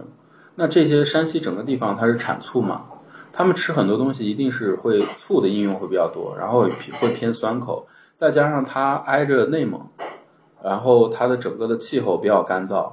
[0.55, 2.81] 那这些山西整个地方它是产醋嘛，
[3.31, 9.79] 他们吃很多东西一定是会醋的应用会比较多，然后会偏会偏酸口，再加上它挨着内蒙，
[10.61, 12.91] 然后它的整个的气候比较干燥，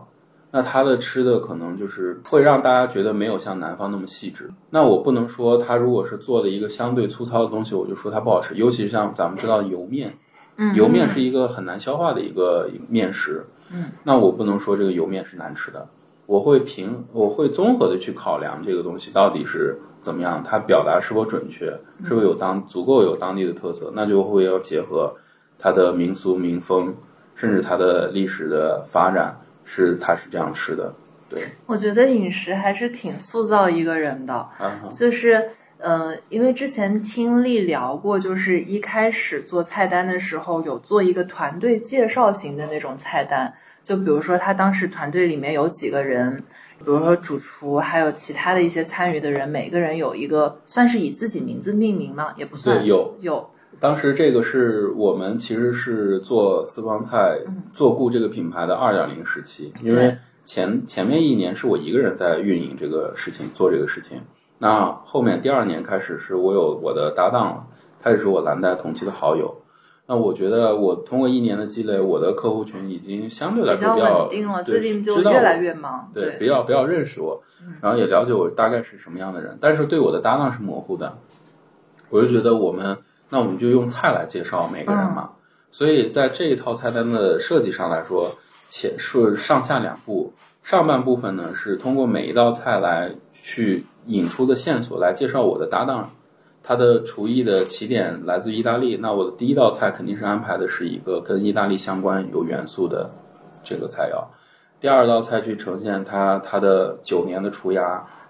[0.55, 4.51] 那它的吃的可能就是会让大家觉得没有像南方那么细致。
[4.69, 8.55] 那我不能说它如果是做的一个相对粗糙的东西，我就说它不好吃。
[8.55, 10.13] 尤其是像咱们知道油面，
[10.57, 15.89] 嗯，油面是一个很难消化的一个面食，嗯，那我不能说这个油面是难吃的，
[16.27, 21.67] 我会评，我会综合的去考量这个东西到底是怎么样，它表达是否准确，
[22.05, 25.15] 是否有当足够有当地的特色，那就会要结合
[25.59, 26.95] 它的民俗民风，
[27.35, 30.95] 甚至它的历史的发展，是他是这样吃的，
[31.29, 34.49] 对，我觉得饮食还是挺塑造一个人的。
[34.91, 46.37] 就是呃，因为之前听丽聊过，就是一开始做菜单的时候有做一个团队介绍型的那种菜单，就比如说他当时团队里面有几个人，
[46.79, 52.33] 比如说主厨，还有其他的一些参与的人，每个人有一个算是以自己名字命名吗？
[52.37, 53.17] 也不算，有。
[53.21, 53.51] 有，
[53.83, 57.37] 当时这个是我们其实是做私房菜、
[57.75, 64.21] 做顾这个品牌的二点零时期，因为前前面一年是我一个人在运营这个事情，做这个事情。
[64.59, 67.67] 那后面第二年开始是我有我的搭档了，
[68.01, 69.53] 他也是我蓝带同期的好友。
[70.07, 76.09] 那我觉得我通过一年的积累，我的客户群已经相对来说比较稳定了，对最近就知道我越来越忙。
[76.15, 77.43] 对，比较比较认识我，
[77.81, 81.19] 然后也了解我大概是什么样的人，但是对我的搭档是模糊的。
[82.11, 82.97] 我就觉得我们，
[83.33, 85.31] 那我们就用菜来介绍每个人嘛。
[85.71, 88.31] 所以在这一套菜单的设计上来说，
[88.69, 90.31] 且是上下两步，
[90.63, 96.11] 上半部分呢是通过每一道菜来去引出的线索来介绍我的搭档，
[96.63, 103.11] 他的厨艺的起点来自意大利，那我的第一道菜肯定是安排的是一个跟意大利相关有元素的
[103.65, 104.23] 这个菜肴。
[104.79, 107.79] 第二道菜去呈现他他的九年的厨艺，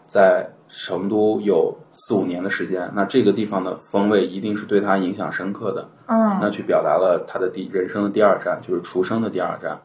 [0.06, 5.86] 在成都有四五年的时间，那这个地方的风味一定是对他影响深刻的。
[6.06, 9.78] 嗯那去表达了他的第人生的第二站，就是厨生的第二站。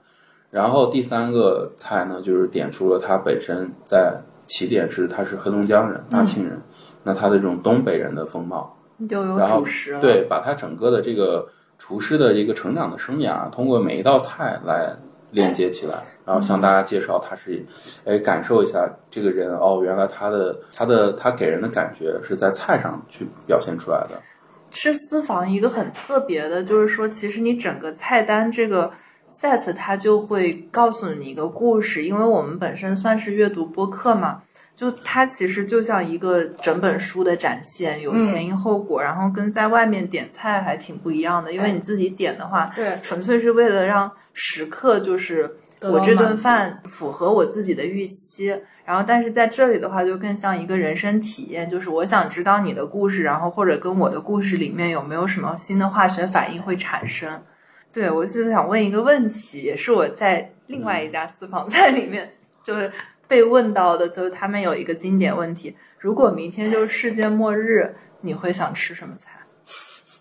[0.49, 6.57] 然后第三个菜呢，就是点出了他本身在起点是他是黑龙江人、大庆人，
[7.03, 8.77] 那他的这种东北人的风貌，
[9.09, 9.99] 就有然后主食了。
[9.99, 11.45] 对，把他整个的这个
[11.77, 14.95] 厨师的一个成长的生涯，通过每一道菜来
[15.31, 15.95] 链接起来，
[16.27, 17.65] 然后向大家介绍他是，
[18.03, 24.21] 哎，感受一下这个人哦，原来他的他的他给人的感觉是在菜上去表现出来的。
[24.69, 28.91] 吃私房一个很特别的，就是说，其实你整个菜单这个
[29.31, 34.43] set 它就会告诉你一个故事，因为我们本身算是阅读播客嘛，
[34.75, 45.49] 就它其实就像一个整本书的展现，有前因后果，然后跟在外面点菜还挺不一样的，因为你自己点的话，对，纯粹是为了让食客就是
[45.81, 48.47] 我这顿饭符合我自己的预期。
[48.83, 57.43] 然后，但是在这里的话，就更像一个人生体验，就是我想知道你的故事，然后或者跟我的故事里面有没有什么新的化学反应会产生。
[57.91, 62.31] 对我现在想问一个问题，也是我在另外一家私房菜里面
[62.63, 62.91] 就是
[63.27, 69.31] 被问到的，就是他们有一个经典问题：如果明天就是世界末日，你会想吃什么菜？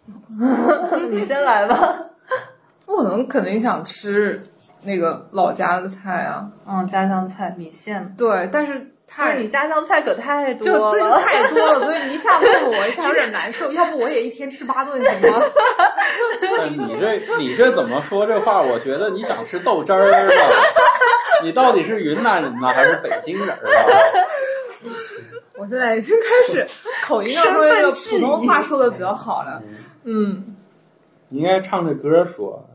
[1.11, 2.05] 你先来吧。
[2.87, 4.43] 我能肯定想吃。
[4.87, 13.71] 那个老家的菜啊，嗯，家乡菜米线，对，但是太你家乡菜可太多了，对，太多了，所以你一下问我一下有点难受。
[13.75, 15.43] 要不我也一天吃八顿行吗？
[16.71, 18.63] 你这你这怎么说这话？
[18.63, 20.21] 我觉得你想吃豆汁儿啊？
[21.43, 23.61] 你到底是云南人呢，还是北京人啊？
[25.59, 26.67] 我现在已经开始
[27.07, 29.63] 口音上说这个普通话说的比较好了，
[30.05, 30.55] 嗯，
[31.29, 32.69] 你应该唱着歌说。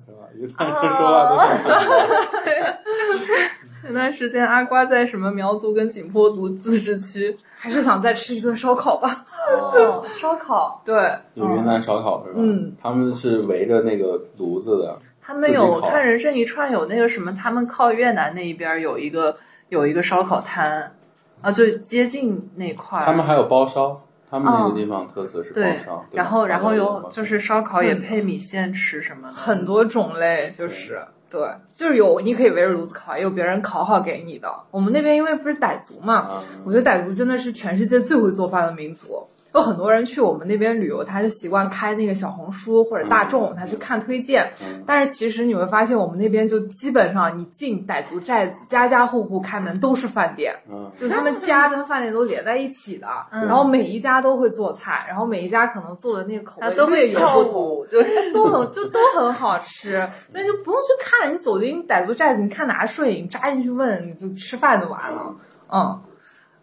[0.98, 1.40] 说，
[3.82, 9.26] 前段时间阿瓜在什么苗族跟景颇族自治区，还是想再吃一顿烧烤吧？
[9.52, 10.96] 哦， 烧烤，对，
[11.34, 12.36] 有云南烧烤是吧？
[12.38, 14.98] 嗯，他们是围着那个炉子的。
[15.22, 19.36] 他们有看人生一串有那个什么，他们靠越南那一边有一个
[19.70, 20.96] 有一个烧烤摊
[21.42, 23.02] 啊，就接近那块。
[23.04, 24.00] 他们还有包烧。
[24.32, 34.50] 他们那些地方特色是包烧，然后然后有就是烧烤也配米线吃什么的，很多种类，就是对，就是有你可以围着炉子烤，也有别人烤好给你的。
[34.72, 39.28] 我们那边因为不是傣族嘛，我觉得傣族真的是全世界最会做饭的民族。
[39.54, 44.54] 有很多人去我们那边旅游，他是习惯开那个小红书或者大众，他去看推荐。
[44.86, 50.56] 但是其实你会发现，我们那边就基本上你进傣族寨子，家家户户开门都是饭店，
[50.96, 53.08] 就他们家跟饭店都连在一起的。
[53.30, 60.08] 然后每一家都会做菜，然后每一家可能做的那个口味都会跳舞，就是 都很就都很好吃。
[60.32, 65.36] 那就不用去看，你走进傣族寨子，你看哪顺眼，扎进去问，你就吃饭就完了。
[65.74, 66.02] 嗯，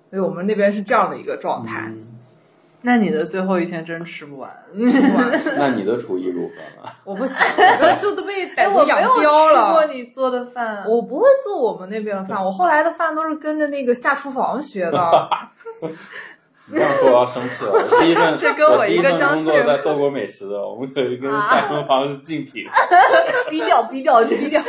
[0.09, 1.93] 所以我们那边是这样的一个状态。
[2.83, 5.41] 那你的最后一天真吃不完，吃不完。
[5.57, 6.89] 那你的厨艺如何呢？
[7.05, 7.35] 我不行，
[8.01, 9.15] 就都被傣族养刁了。
[9.15, 12.45] 我没有吃过你做的饭，我不会做我们那边的饭。
[12.45, 15.29] 我后来的饭都是跟着那个下厨房学的。
[16.71, 17.73] 不要说我要生气了。
[17.73, 22.67] 我第一份， 这跟我一个江西人在豆国美食，我们可是跟下厨房是竞品。
[23.49, 24.63] 低调，低调，低调。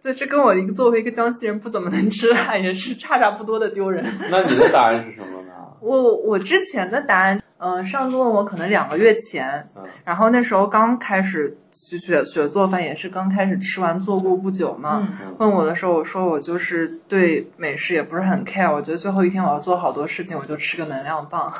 [0.00, 4.04] 对，这跟我一个作为一个江西人不怎么能吃辣也是差差不多的丢人。
[4.30, 5.51] 那你的答案是什么呢？
[5.82, 9.66] 我我之前的答案，嗯，上次问我可能两个月前，
[10.04, 15.06] 然后那时候刚开始学学做饭，也是刚开始吃完做过不久嘛。
[15.38, 21.52] 问我的时候，我说我就是对美食也不是很 care，我觉得最后一天我要做好多事情，我就吃个能量棒，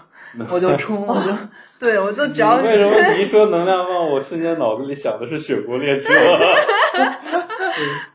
[0.49, 1.33] 我就冲， 我就
[1.81, 2.57] 对我就只要。
[2.57, 6.13] 为什么你一说能量棒，我瞬间脑子里想的是雪国列车？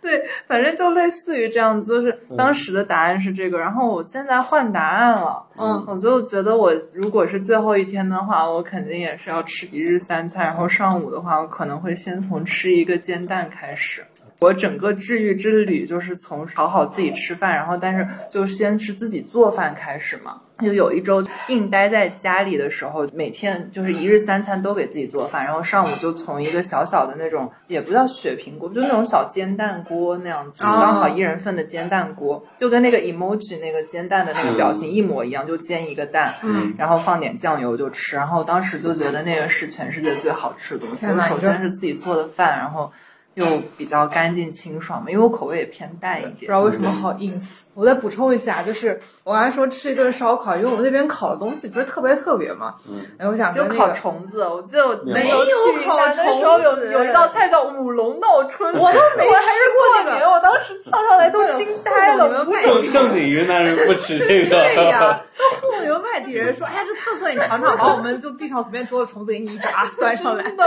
[0.02, 14.04] 对，反正就类似于这样子，就是当时的答案是这个，然后我现在换答案了，嗯，我就觉得我如果是最后一天的话，我肯定也是要吃一日三餐，然后上午的话，我可能会先从吃一个煎蛋开始。
[14.39, 20.41] 我整个治愈之旅就是从好好自己吃饭，然后但是就先是自己做饭开始嘛。
[20.60, 38.15] 就有一周硬待在家里的时候，每天就是一日三餐都给自己做饭，然后上午就从一个小小的那种也不叫雪平锅，就那种小煎蛋锅那样子，刚好一人份的煎蛋锅，就跟那个 emoji 那个煎蛋的那个表情一模一样，就煎一个蛋，嗯，然后放点酱油就吃。
[38.15, 41.06] 然后当时就觉得那个是全世界最好吃的东西。
[41.30, 42.91] 首先是自己做的饭，然后。
[43.38, 43.45] 又
[43.78, 46.36] 比较干净清爽嘛，因为我口味也偏淡一点。
[46.39, 47.43] 不知道为什么好 ins。
[47.76, 52.73] 我再补充一下，就是我刚才说吃一顿烧烤，因为我们那边烤的东西不是特别特别嘛。
[52.89, 53.06] 嗯。
[53.19, 55.38] 哎，我想就烤虫子，我记得我没有
[55.86, 60.28] 烤虫子的时候有有一道菜叫五龙闹春，我都没吃过那个。
[60.28, 62.28] 我当时上上来都惊呆了。
[62.63, 64.50] 正 正经云南人不吃这个。
[64.50, 70.65] 对呀，都糊弄你们外地人说，哎呀，这特色你尝尝，把 我们就地上随便捉的虫子给你一炸端上来，真的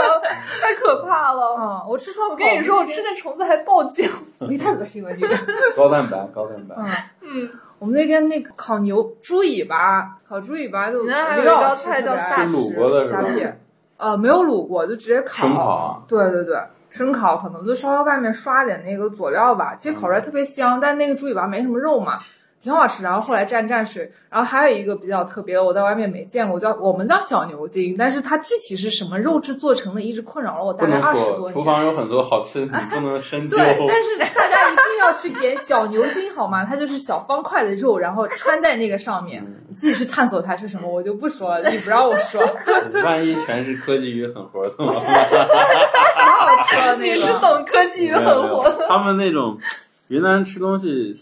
[0.61, 1.57] 太可怕了。
[1.59, 4.09] 嗯，我吃烧烤，你说，我吃那虫子还爆浆，
[4.47, 5.21] 你太恶心了，你。
[5.75, 6.75] 高蛋白，高蛋白。
[7.21, 13.59] 嗯，我们那天那个烤牛猪尾巴，烤猪尾巴就还有一道菜叫萨什，虾片，
[13.97, 15.47] 呃，没有卤过，就直接烤。
[15.47, 16.05] 生烤。
[16.07, 16.57] 对对对，
[16.89, 22.19] 生烤可能就稍微外面刷点那个佐料吧，其实烤出来特别香，但那个猪尾巴没什么肉嘛，
[22.61, 23.03] 挺好吃。
[23.03, 31.53] 然后后来蘸蘸水，然后还有一个比较特别的，我在外面没见过，叫我们叫小牛筋，但是它具体是什么肉质做成的，一直困扰了我大概二十多年。
[31.53, 33.57] 厨房有很多好吃的，你不能深究。
[33.57, 36.63] 对，但是大家一定要去点小牛筋好吗？
[36.65, 42.41] 它就是小方块的肉，然后穿在那个上面，嗯你自己去探索它是什么，我就不说了，你不让我说，
[43.03, 44.93] 万一全是科技与狠活的吗？
[46.15, 47.31] 好好吃了你是。
[47.41, 49.57] 懂科技与狠活的，他们那种
[50.09, 51.19] 云南吃东西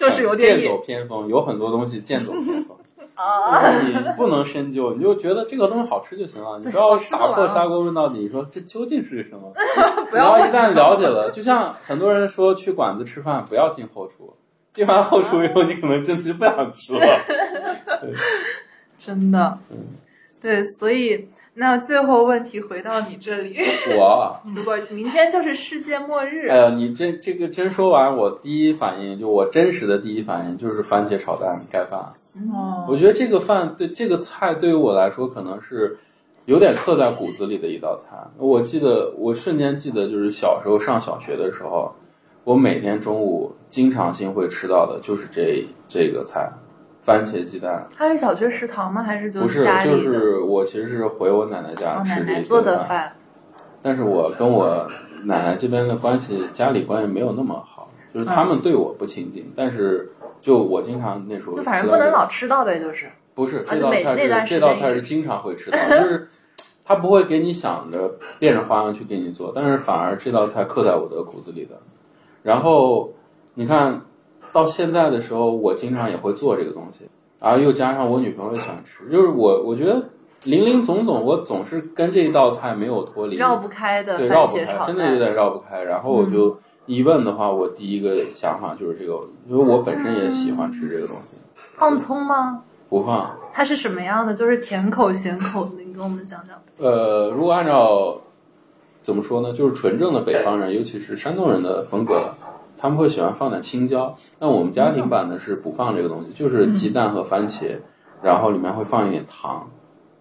[0.00, 2.76] 就是有点剑走偏锋，有很多东西剑走偏锋。
[3.14, 3.70] 啊。
[3.82, 9.52] 你不能深究，你就觉得这个东西好吃就行了，你不要打破砂锅问到底，说这究竟是什么？
[10.10, 14.32] 不要然后一旦了解了，就像很多人说去馆子吃饭不要进后厨，
[14.72, 17.06] 进完后厨以后你可能真的就不想吃了。
[18.98, 19.76] 真的嗯，
[20.40, 21.28] 对，所以
[21.60, 23.54] 那最后问题回到你这里，
[23.94, 32.00] 我啊， 如果明天就是世界末日，哎呀，你这这个真说完，我第一反应就我真实的第一反应就是番茄炒蛋盖饭。
[32.50, 35.98] 哦我觉得这个饭对这个菜对于我来说可能是
[36.46, 38.16] 有点刻在骨子里的一道菜。
[38.38, 41.92] 我记得我瞬间记得，就是小时候上小学的时候，
[42.44, 46.50] 我每天中午经常性会吃到的就是这这个菜，
[47.02, 47.86] 番茄鸡蛋。
[47.96, 49.02] 它是小学食堂吗？
[49.02, 50.12] 还是就不是，家就里的？
[50.12, 53.12] 是我其实是回我奶奶家哦，吃这奶奶做个的饭。
[53.82, 54.86] 但是我跟我
[55.24, 63.06] 奶奶这边的关系，家里关系没有那么好，就是他们对我不亲近，但是就我经常那时候就反正吃到不能老吃到呗，就是。
[63.32, 66.28] 不是这道菜那段时是这道间一直菜是经常会吃到， 就是
[66.84, 71.80] 他不会给你想着变着花样去给你做，但是反而这道菜刻在我的骨子里的。
[72.42, 73.10] 然后
[73.54, 74.02] 你看
[74.52, 77.08] 到现在的时候，我经常也会做这个东西，
[77.40, 80.02] 然后又加上我女朋友也喜欢吃，就是我我觉得
[80.44, 85.18] 林林总总，我总是跟这一道菜没有脱离，绕不开的对，番绕不开，真的有。
[85.18, 85.82] 点绕不开。
[85.82, 91.36] 然后我就一问的话，我第一个想法就是这个，因为我本身也喜欢吃这个东西，
[91.76, 92.62] 放葱吗？
[92.88, 93.30] 不放。
[93.52, 94.34] 它是什么样的？
[94.34, 96.56] 就是甜口、咸口的，你跟我们讲讲。
[96.78, 98.18] 呃，如果按照
[99.02, 102.34] 怎么说呢，就是纯正的北方人，尤其是山东人的风格，
[102.80, 104.16] 他们会喜欢放点青椒。
[104.38, 107.76] 那我们家庭版的是不放这个东西，就是鸡蛋和番茄，
[108.22, 109.68] 然后里面会放一点糖，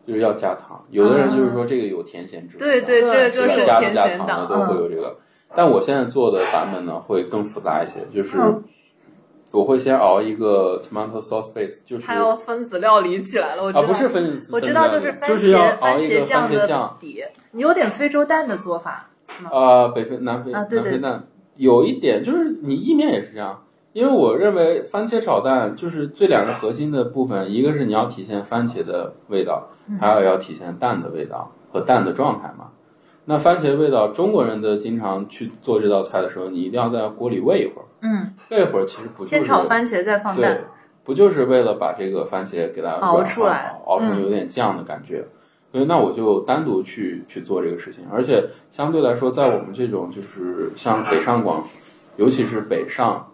[0.06, 0.84] 就是要加糖。
[0.90, 4.78] 有的人就是说这个有甜咸之分的，对对，这个就是甜咸的加糖的，都会嗯。
[4.78, 5.18] 有这个。
[5.56, 8.64] 但我现在做的版本呢，会更复杂一些，就是嗯
[9.52, 13.88] 我会先熬一个 tomato sauce base，就是它要分子料理起来了，我知啊，道。
[13.88, 19.50] 不是分子，我知道，就是番就是要茄番熬一个酱的番茄酱，底，你有点非洲蛋的做法是吗？
[19.52, 21.28] 啊，北非、南非、啊对对南非蛋
[21.60, 32.70] 有一点就是你意面也是这样，因为我认为番茄炒蛋就是最两个核心的部分，一个是你要体现番茄的味道，嗯还有要体现蛋的味道和蛋的状态嘛。
[33.26, 40.62] 那番茄味道，中国人的经常去做这道菜的时候，你一定要在锅里煨一会儿，嗯，煨一会儿其实不就是先炒番茄再放对蛋。，
[41.04, 45.26] 不就是为了把这个番茄给它熬出来熬成嗯有点酱的感觉。
[45.72, 51.64] 所以那我就单独去去做这个事情，而且相对来说，在我们这种就是像北上广，
[52.18, 53.26] 尤其是北上，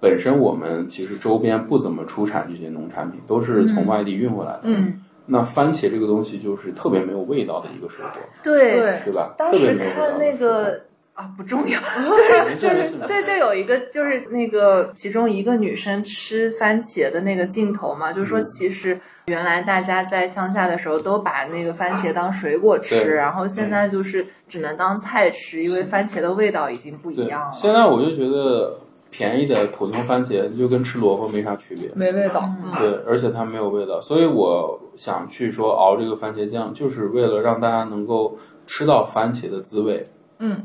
[0.00, 4.60] 本身我们其实周边不怎么出产这些农产品，都是从外地运回来的。
[4.64, 9.34] 嗯，那番茄这个东西就是特别没有味道的一个水果，对，对，吧？
[9.36, 10.80] 当时特别没有味道看那个
[11.22, 11.78] 啊不重要，
[12.56, 27.52] 就是就是对，就有一个就是那个其中一个女生吃番茄的那个镜头嘛，就是说嗯其实原来大家在乡下的时候都把那个番茄当水果吃，对然后现在就是只能当菜吃，因为番茄的味道已经不一样，了。
[27.54, 28.76] 现在我就觉得
[29.10, 31.90] 便宜的普通番茄就跟吃萝卜没啥区别。
[31.94, 32.42] 没味道。
[32.64, 40.04] 嗯对，而且它没有味道，所以我想去说熬这个番茄酱，就是为了让大家能够吃到番茄的滋味。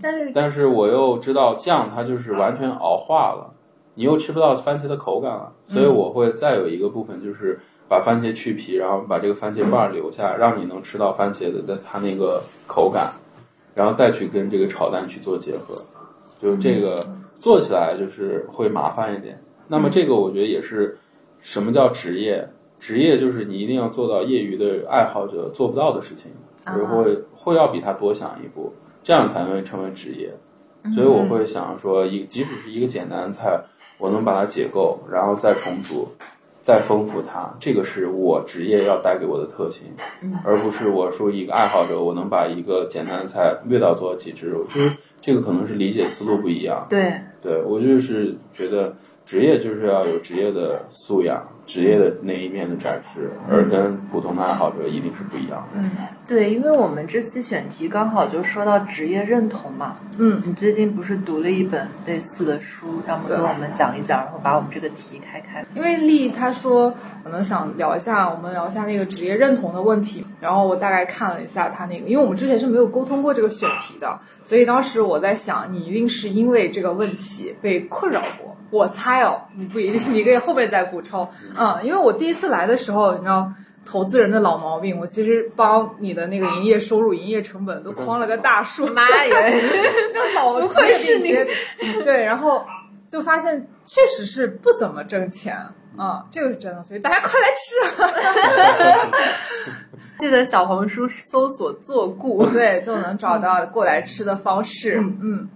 [0.02, 3.54] 但是但是我又知道酱它就是完全熬化了，
[3.94, 13.12] 你又吃不到番茄的口感了，所以我会再有一个部分就是把番茄去皮，然后把这个番茄瓣儿留下，让你能吃到番茄的的它那个口感，
[13.76, 15.76] 然后再去跟这个炒蛋去做结合，
[16.42, 17.06] 就是这个
[17.40, 19.42] 做起来就是会麻烦一点。
[19.68, 20.98] 那么这个我觉得也是
[21.42, 22.48] 什么叫职业？
[22.80, 26.32] 职业就是你一定要做到业余的爱好者做不到的事情，
[26.64, 28.72] 而会会要比他多想一步，
[29.08, 30.30] 这样才能成为职业。
[30.94, 33.58] 所以我会想说，一即使是一个简单的菜，
[33.98, 36.10] 我能把它解构，然后再重组，
[36.62, 39.88] 再丰富它，这个是我职业要带给我的特性，
[40.44, 44.54] 而不是我说一个爱好者，我能把一个简单的菜味道做到极致。
[44.58, 46.86] 我觉得这个可能是理解思路不一样。
[46.90, 48.94] 对，对我就是觉得
[49.26, 55.80] 职业就是要有职业的素养，职业的那一面的展示，而跟普通的爱好者一定是不一样的。
[55.82, 55.92] 嗯，
[56.26, 59.98] 对，因为我们这期选题刚好就说到职业认同嘛。
[60.18, 65.64] 嗯，你最近不是读了一本类似的书，要么跟我们讲一讲，然后把我们这个题开开。
[65.76, 66.92] 因为丽她说
[67.24, 70.26] 可能想聊一下，我们聊一下那个职业认同的问题。
[70.40, 74.18] 然后我大概看了一下她那个，因为我们之前是没有沟通过这个选题的，
[74.48, 78.56] 所以当时我在想，你一定是因为这个问题被困扰过。
[78.72, 81.28] 我猜哦，你不一定，你可以后面再补充。
[81.58, 83.52] 嗯，因为我第一次来的时候，你知道。
[83.90, 88.86] 投资人的老毛病，我其实帮你的那个营业收入、营业成本都框了个大数。
[88.92, 89.62] 妈耶，
[90.14, 91.32] 那老不愧是你。
[92.04, 92.66] 对，然后
[93.10, 95.58] 就发现确实是不怎么挣钱
[95.98, 96.84] 啊，这个是真的。
[96.84, 99.12] 所以大家快来吃啊！
[100.20, 105.00] 记得小红书搜索“做顾”，对，就能找到过来吃的方式。
[105.22, 105.48] 嗯。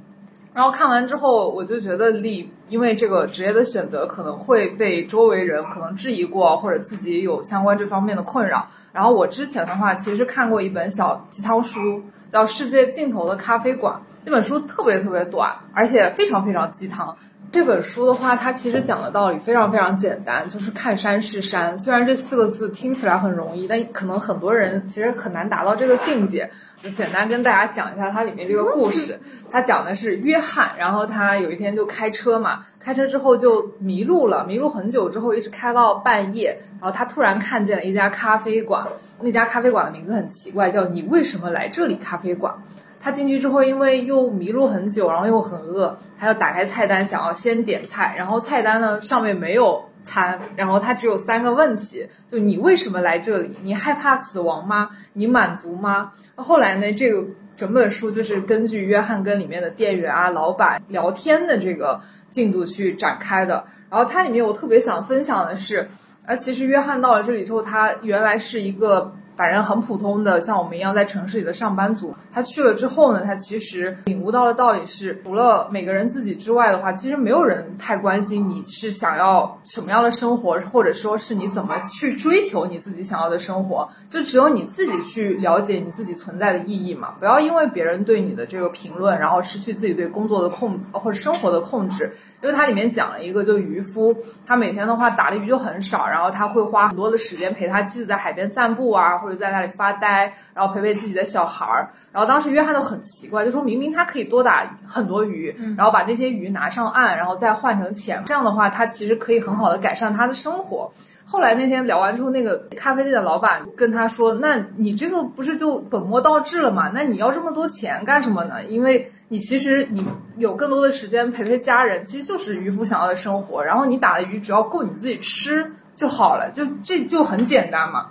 [0.53, 8.67] 然后看完之后，我就觉得李因为这个职业的选择可能会被周围人可能质疑过，或者自己有相关这方面的困扰。
[8.91, 13.95] 然后我之前的话，其实看过一本小鸡汤书，叫《世界尽头的咖啡馆》。
[14.25, 17.17] 那本书特别特别短，而且非常非常鸡汤。
[17.51, 21.77] 这本书的话，它其实讲的道理非常非常简单，就是看山是山。
[21.77, 26.49] 虽然这四个字听起来很容易，但可能很多人其实很难达到这个境界。
[26.81, 29.19] 就简单跟大家讲一下它里面这个故事。
[29.51, 38.87] 它讲的是约翰，然后他有一天就开车嘛，开车之后就迷路了，迷路很久之后一直开到半夜，然后他突然看见了一家咖啡馆，
[39.19, 42.55] 那家咖啡馆的名字很奇怪，叫“你为什么来这里咖啡馆”。
[43.01, 49.85] 他进去之后，因为又迷路很久，然后又很饿，他就打开菜单想要先点菜，然后菜单呢上面没有。
[50.03, 53.55] 餐，然后他只有三个问题，就你为什么来这里？
[53.61, 54.89] 你害怕死亡吗？
[55.13, 56.13] 你满足吗？
[56.33, 57.23] 后来呢，这个
[57.55, 63.63] 整本书就是根据约翰跟里面的店员啊、老板聊天的这个进度去展开的。
[63.91, 65.87] 然后它里面我特别想分享的是，
[66.25, 69.13] 啊，其实约翰到了这里之后，他原来是一个。
[69.41, 87.15] 反正很普通的，像我们一样在城市里的上班族，他去了之后呢，他其实领悟到的道理是，除了每个人自己之外的话，其实没有人太关心你是想要什么样的生活，或者说是你怎么去追求你自己想要的生活，就只有你自己去了解你自己存在的意义嘛。
[87.17, 92.15] 不要因为别人对你的这个评论，然后失去自己对工作的控或者生活的控制。
[92.41, 94.15] 因为它里面讲了一个，就渔夫，
[94.45, 101.89] 他每天的话打的鱼就很少，然后他会花很多的时间陪他妻子在海边散步啊，或者在那里发呆，然后陪陪自己的小孩儿。
[102.11, 110.91] 然后当时约翰就很奇怪，就说明明他可以多打很多鱼，然后把那些鱼拿上岸，然后再换成钱，这样的话他其实可以很好的改善他的生活。
[111.23, 116.91] 后来那天聊完之后，那个咖啡店的老板跟他说：“那你这个不是就本末倒置了吗？
[116.93, 118.65] 那你要这么多钱干什么呢？
[118.65, 120.05] 因为你其实你
[120.35, 123.63] 有更多的时间陪陪家人，其实就是渔夫想要的生活。
[123.63, 128.09] 然后你打的鱼只要够你自己吃就好了，就这就很简单嘛。”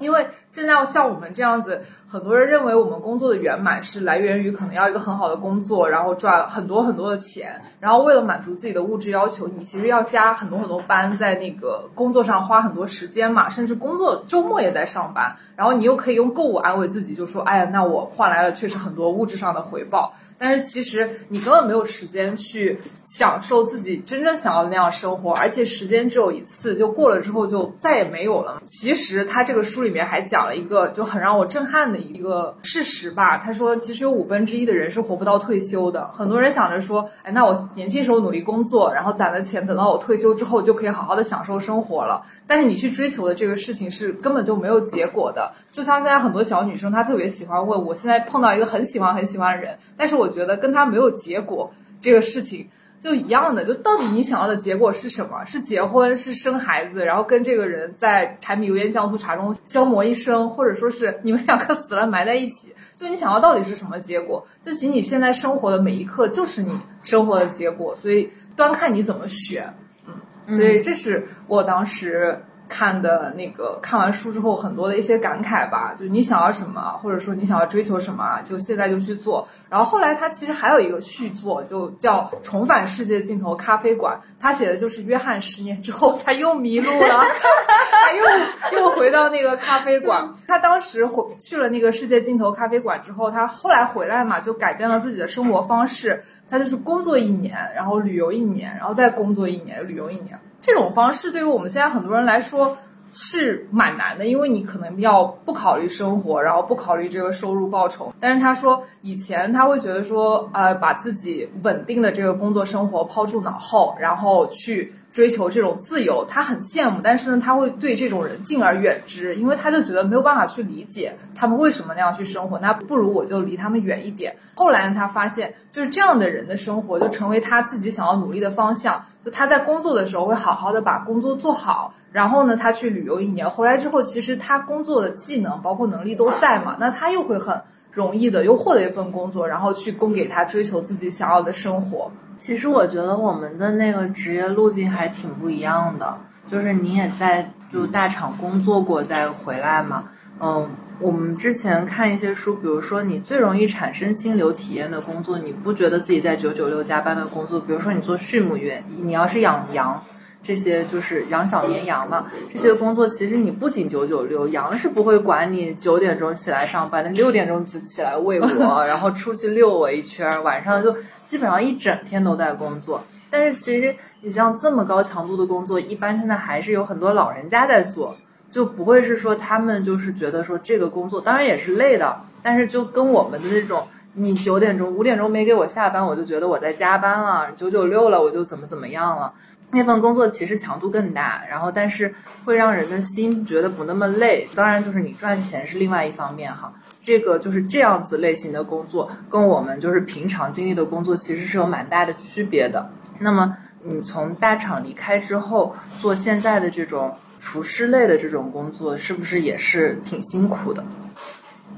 [0.00, 20.14] 因为现在像我们这样子，很多人认为我们工作的圆满是来源于可能要一个很好的工作，然后赚很多很多的钱，然后为了满足自己的物质要求，你其实要加很多很多班，在那个工作上花很多时间嘛，甚至工作周末也在上班，然后你又可以用购物安慰自己，就说，哎呀，那我换来了确实很多物质上的回报。
[20.38, 28.62] 但是其实你根本没有时间去享受自己真正想要的那样生活，而且时间只有一次，就过了之后就再也没有了。
[28.66, 33.38] 其实他这个书里面还讲了一个就很让我震撼的一个事实吧。
[33.38, 36.08] 他说，其实有五分之一的人是活不到退休的。
[36.12, 42.22] 很多人想着说，哎，那我年轻时候努力工作，然后攒的钱，等到我退休之后就可以好好的享受生活了。
[42.46, 45.54] 但是你去追求的这个事情是根本就没有结果的。
[45.74, 51.68] 就像现在很多小女生，她特别喜欢问我现在碰到一个很喜欢很喜欢的人，但是我觉得跟他没有结果
[52.00, 52.68] 这个事情
[53.02, 55.44] 就一样的，就到底你想要的结果是什么？
[55.44, 62.72] 是结婚，是生孩子，然后跟这个人在柴米油盐酱醋茶中消磨一生，或者说是你们两个死了埋在一起？
[62.94, 64.46] 就你想要到底是什么结果？
[64.62, 66.70] 就仅你现在生活的每一刻就是你
[67.02, 69.74] 生活的结果，所以端看你怎么选。
[70.06, 72.40] 嗯，所以这是我当时。
[72.68, 79.46] 看的那个看完书之后，很多的一些感慨吧，就你想要什么，或者说你想要追求什么，就现在就去做。
[79.68, 87.24] 然后后来他其实还有一个续作，就叫《重返世界尽头咖啡馆》，他写的就是约翰十年之后他又迷路了，
[87.90, 90.34] 他又又回到那个咖啡馆。
[90.46, 96.22] 他当时回去了那个世界尽头咖啡馆之后，他后来回来嘛，就改变了自己的生活方式。
[96.50, 100.38] 他就是工作一年，然后旅游一年，然后再工作一年，旅游一年。
[100.64, 102.74] 这种方式对于我们现在很多人来说
[103.12, 108.10] 是蛮难的，因为你可能要不考虑生活，然后不考虑这个收入报酬。
[108.18, 124.34] 但是他说以前他会觉得说，呃，把自己稳定的这个工作生活抛诸脑后，然后去追求这种自由，他很羡慕，但是呢，他会对这种人敬而远之，因为他就觉得没有办法去理解他们为什么那样去生活，那不如我就离他们远一点。
[124.56, 129.04] 后来呢，他发现就是这样的人的生活就成为他自己想要努力的方向。
[129.24, 137.62] 就他在工作的时候会好好的把工作做好，然后呢，他去旅游一年回来之后，其实他工作的技能包括能力都在嘛，那他又会很
[137.94, 142.10] 容易的又获得一份工作，然后去供给他追求自己想要的生活。
[142.36, 146.18] 其实我觉得我们的那个职业路径还挺不一样的，
[146.50, 150.04] 就是你也在就大厂工作过再回来嘛，
[150.40, 150.68] 嗯，
[151.00, 160.02] 我们之前看一些书，比如说你最容易产生心流体验的工作，你不觉得自己在九九六加班的工作，比如说你做畜牧业，你要是养羊。
[160.44, 170.94] 这些就是养小绵羊嘛，这些工作其实你不仅九九六，羊是不会管你九点钟起来上班的，六点钟起起来喂我， 然后出去遛我一圈，晚上就
[171.26, 173.02] 基本上一整天都在工作。
[173.30, 178.14] 但是其实你像这么高强度的工作，一般现在还是有很多老人家在做，
[178.52, 189.32] 就不会是说他们就是觉得说这个工作当然也是累的，但是就跟我们的那种，你九点钟五点钟没给我下班，我就觉得我在加班了，九九六了我就怎么怎么样了。
[189.74, 192.14] 那份工作其实强度更大，然后但是
[192.44, 194.48] 会让人的心觉得不那么累。
[194.54, 196.72] 当然，就是你赚钱是另外一方面哈。
[197.02, 202.88] 这个就是这样子类型的工作，跟我们就是平常经历的工作其实是有蛮大的区别的。
[203.18, 210.82] 那么你从大厂离开之后，做现在的这种厨师类的这种工作，是不是也是挺辛苦的？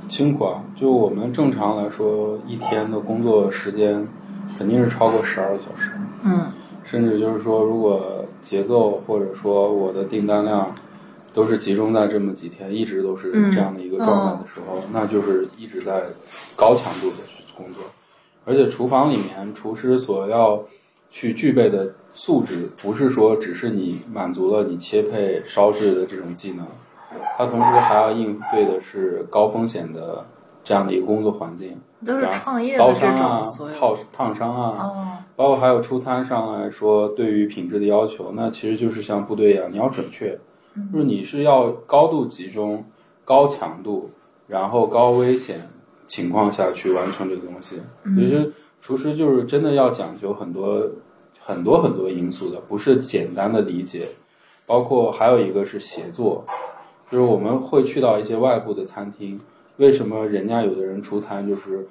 [0.08, 0.62] 辛苦啊！
[0.76, 4.06] 就我们正常来说，一天的工作时间
[4.56, 5.90] 肯定是超过十二个小时。
[6.22, 6.52] 嗯。
[6.86, 10.72] 甚至就是说，如果节奏或者说我的订单量
[11.34, 16.04] 都是集中在这么几天，一直都是这样的一个状态的时候，那就是一直在
[16.54, 17.82] 高强度的去工作。
[18.44, 20.62] 而且厨房里面，厨师所要
[21.10, 26.64] 去具备的素质，不是说只是你满足了你切配烧制的这种技能，
[27.36, 30.24] 他同时还要应对的是高风险的
[30.62, 31.76] 这样的一个工作环境。
[32.04, 33.42] 都是创业的这种，
[33.78, 40.38] 烫烫伤啊，包括还有出餐上来说，对于品质的要求，那其实就是像部队一样，你要准确，
[40.92, 42.84] 就是你是要高度集中、
[43.24, 44.10] 高强度，
[44.46, 45.60] 然后高危险
[46.06, 47.80] 情况下去完成这个东西。
[48.16, 50.86] 其实厨师就是真的要讲究很多
[51.40, 54.06] 很多很多因素的，不是简单的理解。
[54.68, 56.44] 包括还有一个是协作，
[57.08, 59.40] 就是我们会去到一些外部的餐厅。
[59.76, 61.86] 为什么人家有的人出餐就是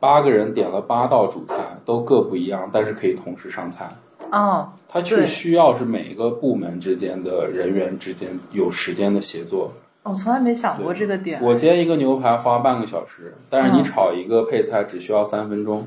[0.00, 3.88] 八个人点了八道主菜都各不一样，但是可以同时上菜？
[4.30, 9.70] 哦，他却需要是每一个部门之间的人员之间有时间的协作。
[10.02, 11.42] 我从来没想过这个点。
[11.42, 15.86] 我煎一个牛排花半个小时，但是你炒一个配菜只需要三分钟。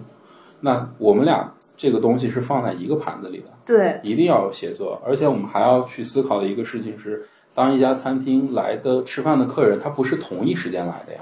[0.59, 4.99] 那我们俩这个东西是放在一个盘子里的，对，一定要有协作。
[5.05, 11.19] 而且我们还要去思考的一个事情是，当一家餐厅来的吃饭的客人，他不是同一时间来的呀。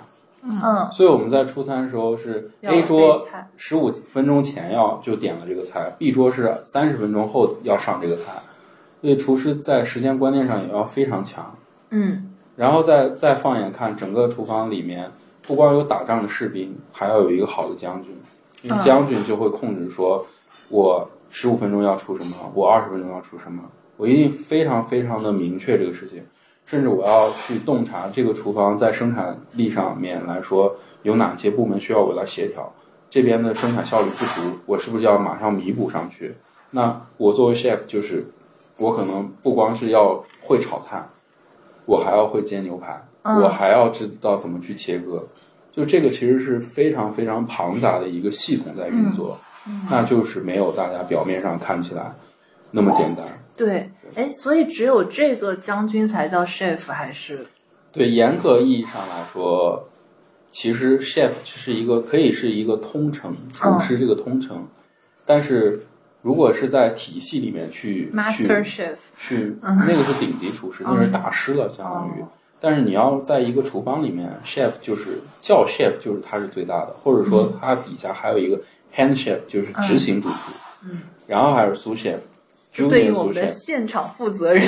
[0.47, 3.25] 嗯，所以我们在出餐的时候是 A 桌
[3.57, 8.33] 十五分钟前要就点了这个菜，B 桌是三十分钟后要上这个菜，
[9.01, 11.55] 所以厨师在时间观念上也要非常强。
[11.89, 15.09] 嗯，然后再再放眼看整个厨房里面，
[15.41, 18.15] 不光有打仗的士兵，还要有一个好的将军，
[18.61, 20.25] 因为将军就会控制说，
[20.69, 23.63] 我十五分钟要出什么，我二十分钟要出什么，
[23.97, 26.23] 我一定非常非常的明确这个事情。
[26.65, 32.73] 甚至我要去洞察这个厨房在生产力上面来说有哪些部门需要我来协调，
[33.09, 36.35] 这边的生产效率不足，我是不是要马上弥补上去？
[36.71, 38.25] 那我作为 chef 就是，
[38.77, 41.01] 我可能不光是要会炒菜，
[41.85, 45.23] 我还要会煎牛排，我还要知道怎么去切割，
[45.71, 49.37] 就这个其实是非常非常庞杂的一个系统在运作，
[49.89, 52.11] 那就是没有大家表面上看起来
[52.71, 53.23] 那么简单。
[53.55, 57.45] 对，哎，所以只有这个将军才叫 chef 还是？
[57.91, 59.87] 对，严格意义上来说，
[60.51, 64.65] 其实 chef 是一个可以是一个通称，厨师这个通称。
[65.25, 65.85] 但是
[66.21, 72.23] 如果是在体系里面去，master chef 去，那个是顶级厨师，那是大师了，相当于。
[72.59, 78.59] 但是你要在一个厨房里面，chef 就是叫 chef 就是他是最大的，或者说他底下还有一个
[78.95, 80.53] hand chef 就是执行主厨，
[80.83, 82.17] 嗯，然后还是 sous chef。
[82.89, 84.61] 对于我们的现场负责人，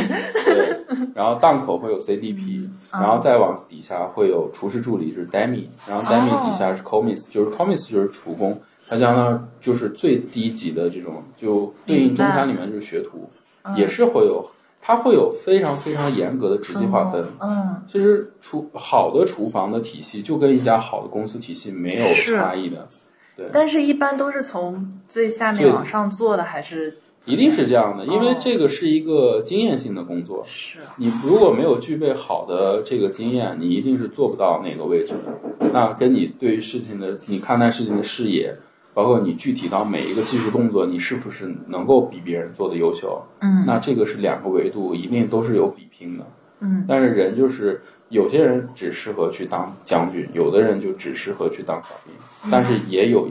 [0.46, 0.78] 对，
[1.14, 13.30] 然后档口会有 CDP，然后再往底下会有厨师助理，就是 Demi，然后 Demi 底下是 Commis，就是 Commis 就是厨工，他相当于就是最低级的这种，就对应中餐里面就是学徒，
[13.76, 14.50] 也是会有，
[14.82, 17.26] 他会有非常非常严格的职级划分。
[17.42, 22.88] 嗯，其实厨好的厨房的体系就跟一家好的公司体系没有差异的，
[23.36, 23.48] 对。
[23.52, 26.98] 但是，一般都是从最下面往上做的，还是？
[27.26, 30.44] 一定是这样的，因为哦这个是一个经验性的工作。
[30.46, 35.70] 是，你如果没有具备好的这个经验，你一定是做不到那个位置的。
[35.74, 38.56] 那跟你对于事情的你看待事情的视野，
[38.94, 43.22] 包括你具体到每一个技术动作，你是不是能够比别人做的优秀？
[43.42, 46.26] 嗯那这个是两个维度，一定都是有比拼的。
[46.62, 52.14] 嗯，但是人就是有些人只适合去当将军，有的人就只适合去当小兵，
[52.50, 53.30] 但是也有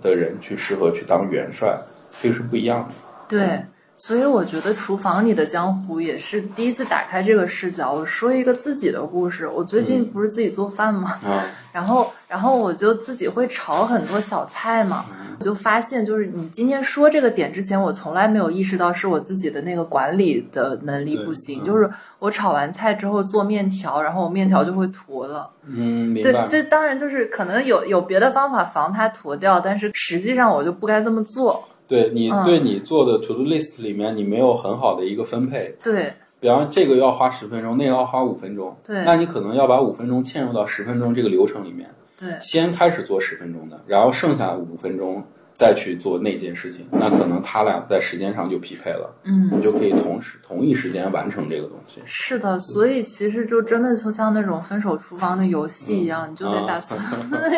[0.00, 1.76] 的人去适合去当元帅，
[2.22, 2.94] 这个是不一样的。
[3.38, 3.64] 对。
[3.94, 7.92] 所以我觉得厨房里的江湖也是第一次打开这个视角。
[7.92, 11.20] 我说一个自己的故事，我最近不是自己做饭吗？
[11.24, 15.04] 啊， 然后，然后我就自己会炒很多小菜嘛，
[15.38, 21.62] 我就发现，就是你今天说这个点之前，我从来没有意识到是我自己的那个管理的能力不行。
[21.62, 25.48] 嗯就是我炒完菜之后做面条，然后我面条就会坨了。
[25.64, 26.48] 嗯，明对白，。
[26.50, 31.68] 这当然就是可能有有别的方法防它坨掉，但是实际上我就不该这么做。
[31.88, 32.44] 对你嗯。
[32.44, 35.74] 对你做的 to do list 里面，你没有很好的一个分配。
[35.82, 36.12] 对。
[36.40, 39.04] 比方这个要花十分钟，那个要花五分钟，对。
[39.04, 42.30] 那你可能要把五分钟嵌入到十分钟这个流程里面，对。
[42.40, 45.22] 先开始做十分钟的，然后剩下五分钟
[45.54, 49.50] 再去做那件事情，那可能他俩在时间上就匹配了，嗯。
[49.52, 52.00] 你就可以同时同一时间完成这个东西。
[52.04, 56.96] 是的，所以其实就真的就像那种分手厨房的游戏一样，你就得把啊所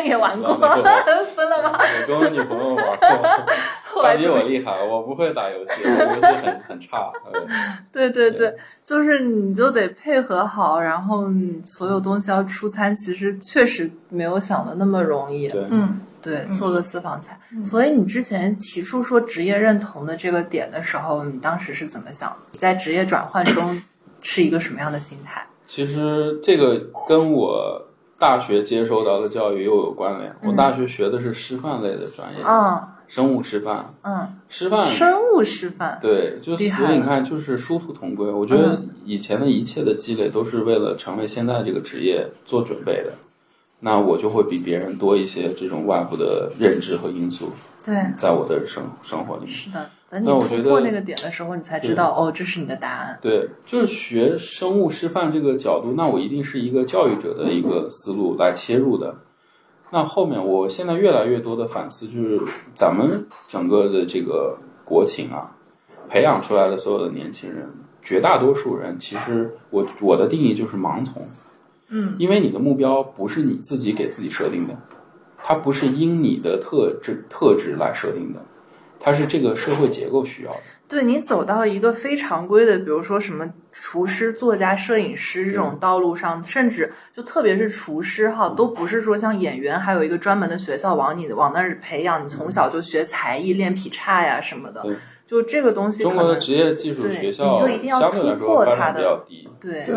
[0.03, 1.79] 也玩过，玩 过分了吗？
[1.79, 7.11] 我跟我女朋友玩过， 她比我厉害，我不会打游戏，我游戏很很差。
[7.31, 7.41] 呃
[7.91, 15.47] 对对对，就是你就得配合好，然后你所有东西要出餐，其实确实没有想的那么容易。
[15.47, 17.39] 对，嗯，对，做个私房菜。
[17.63, 22.57] 所以你之前提出说职业认同的这个点的时候，你当时是怎么想的？
[22.57, 23.79] 在职业转换中
[24.21, 25.45] 是一个什么样的心态？
[25.67, 30.35] 其实这个跟我大学接收到的教育又有关联。
[30.43, 33.85] 我大学学的是师范类的专业，嗯生物师范。
[34.01, 35.99] 嗯，师范生物师范。
[36.01, 38.31] 对，就厉害了所以你看，就是殊途同归。
[38.31, 43.11] 我觉得嗯以前的一切的积累都是为了成为现在这个职业做准备的。
[43.79, 47.51] 那我就会比别人多一些这种外部的认知和因素，
[47.83, 49.49] 对，在我的生生活里面。
[49.49, 49.89] 是的。
[50.07, 53.17] 等你那我觉得突破那个点的时候，你才知道哦，这是你的答案。
[53.21, 59.15] 对，就是学生物师范这个角度，那我一定是一个教育者的一个思路来切入的。
[59.91, 62.39] 那后面，我现在越来越多的反思，就是
[62.75, 65.55] 咱们整个的这个国情啊，
[66.07, 67.67] 培养出来的所有的年轻人，
[68.03, 71.27] 绝大多数人，其实我我的定义就是盲从。
[71.89, 74.75] 嗯，因为你的目标不是你自己给自己设定的，
[75.37, 78.39] 它不是因你的特质特质来设定的，
[78.99, 80.59] 它是这个社会结构需要的。
[80.87, 94.83] 对你走到一个非常规的，比如说什么厨师、作家、摄影师这种道路上，甚至就特别是厨师哈，都不是说像演员还有一个专门的学校往你往那儿培养，你从小就学才艺、练劈叉呀什么的。
[94.83, 94.95] 对，
[95.27, 99.85] 就这个东西可中国的能职业技术学校你就一定要相对来突破说发展它的比较低，对。
[99.87, 99.95] 对，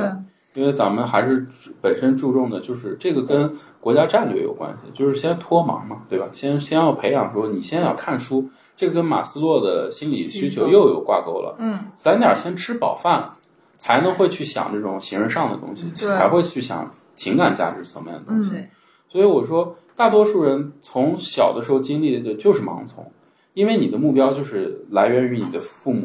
[0.58, 1.46] 因为咱们还是
[1.80, 3.48] 本身注重的就是这个跟
[3.80, 6.26] 国家战略有关系，就是先脱盲嘛，对吧？
[6.32, 8.44] 先先要培养说你先要看书，
[8.76, 11.54] 这个跟马斯洛的心理需求又有挂钩了。
[11.60, 13.30] 嗯，咱点先吃饱饭，
[13.76, 18.50] 才能会去想这种形而上的东西，才会去想情感价值层面的东西。
[18.50, 18.68] 对
[19.10, 23.08] 所以我说，大多数人从小的时候经历的就是盲从，
[23.54, 26.04] 因为你的目标就是来源于你的父母，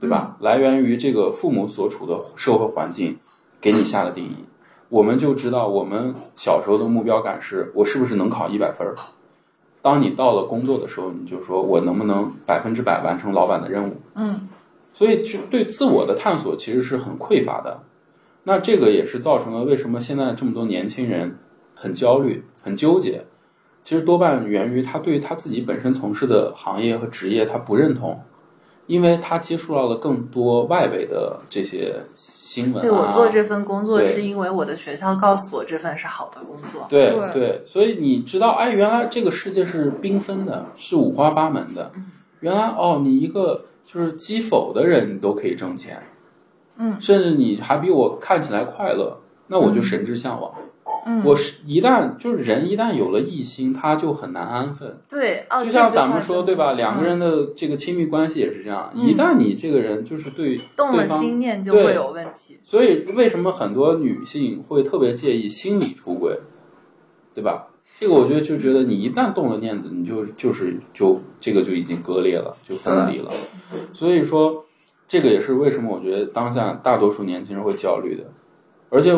[0.00, 0.36] 对吧？
[0.40, 3.16] 来源于这个父母所处的社会环境
[3.64, 4.36] 给你下的定义。
[4.90, 8.94] 我们就知道，我们小时候的目标感是我是不是能考一百分儿。
[9.80, 13.94] 当你到了工作的时候，你就说我能不能百分之百完成老板的任务？
[14.16, 14.46] 嗯，
[14.92, 17.80] 所以就对自我的探索其实是很匮乏的。
[18.42, 21.38] 那这个也是造成了为什么现在这么多年轻人
[21.74, 23.24] 很焦虑、很纠结。
[23.82, 28.22] 其实多半源于他对他自己本身从事的行业和职业他不认同，
[28.86, 31.96] 因为他接触到了更多外围的这些
[32.54, 32.82] 新闻、啊。
[32.82, 36.86] 对我做这份工作是因为我的学校告诉我这份是好的工作。
[36.88, 41.90] 对对所以你知道，哎，原来这个世界是缤纷的，是五花八门的。
[42.40, 46.00] 原来哦，你一个就是击否的人，你都可以挣钱，
[46.76, 50.52] 嗯，甚至你还比我看起来快乐，那我就神之向往。
[50.56, 50.62] 嗯
[51.24, 54.96] 我是一旦就是人一旦有了异心，他就很难安分。
[55.08, 56.72] 对，哦，就像咱们说，对吧？
[56.72, 62.58] 两个嗯人的这个亲密关系也是这样，一旦你这个人就是对动了对方心念就对会有问题。
[62.64, 66.38] 所以为什么很多女性会特别介意心理出轨，
[67.34, 67.68] 对吧？
[68.00, 73.30] 这个我觉得就觉得你一旦动了念子，你就就是就这个就已经割裂了，就分离了。
[73.92, 74.64] 所以说，
[75.06, 78.24] 这个也是为什么我觉得当下大多数年轻人会焦虑的，
[78.90, 79.14] 而且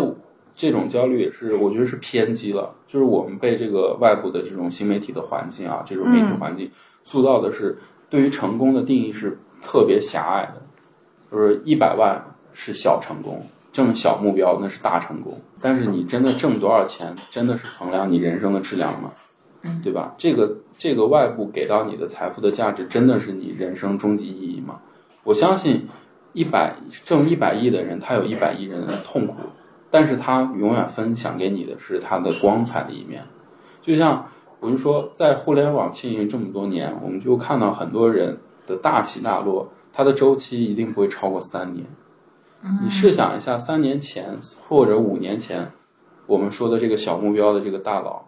[0.57, 6.69] 这种焦虑也是我觉得是偏激了，就是我们被这个外部的这种新媒体的环境啊，这种媒体环境
[7.05, 7.79] 塑造的是
[8.09, 10.63] 对于成功的定义是特别狭隘的，
[11.31, 15.39] 就是一百万是小成功，挣小目标那是大成功。
[15.61, 19.11] 但是你真的挣多少钱，真的是衡量你人生的质量吗？
[19.83, 20.15] 对吧？
[20.17, 24.81] 这个这个外部给到你的财富的价值，真的是你人生终极意义吗？
[25.25, 25.89] 我相信，
[26.33, 29.35] 一百挣一百亿的人，他有一百亿人的痛苦，
[29.97, 33.25] 但是他永远分享给你的是他的光彩的一面。
[33.81, 34.27] 就像
[34.61, 38.37] 我就说，在互联网经营这么多年，我们就看到很多人
[38.67, 41.87] 的大起大落，它的周期一定不会超过三年。
[42.83, 44.39] 你试想一下，三年前
[44.69, 45.67] 或者五年前，
[46.27, 48.23] 我们说的这个小目标的这个大佬，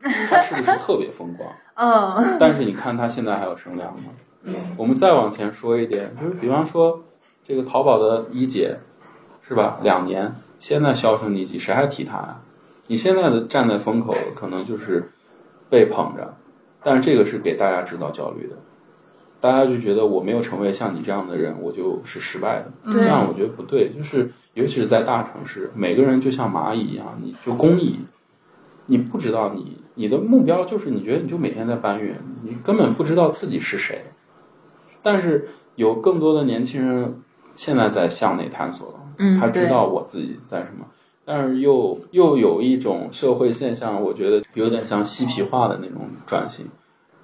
[0.00, 1.52] 他是不是特别风光？
[1.76, 4.54] 嗯，但是你看他现在还有声量吗？
[4.78, 6.98] 我们再往前说一点，就是比方说
[7.44, 8.74] 这个淘宝的一姐，
[9.42, 9.78] 是吧？
[9.82, 12.36] 两年现在销声匿迹，谁还提他呀？
[12.86, 15.10] 你现在的站在风口，可能就是
[15.68, 16.36] 被捧着，
[16.84, 18.56] 但是这个是给大家制造焦虑的，
[19.40, 22.92] 大家就觉得我没有成为像你这样的人，我就是失败的。
[22.92, 27.98] 对这样我觉得不对，就是尤其是在大城市，每个人就像蚂蚁一样，你就工蚁，
[28.86, 34.04] 你不知道你你的目标就是你觉得你就每天在搬运，你根本不知道自己是谁。
[35.02, 37.22] 但是有更多的年轻人
[37.56, 40.84] 现在在向内探索了，嗯他知道我自己在什么，
[41.24, 46.66] 但是又又有一种社会现象，我觉得有点像嬉皮化的那种转型。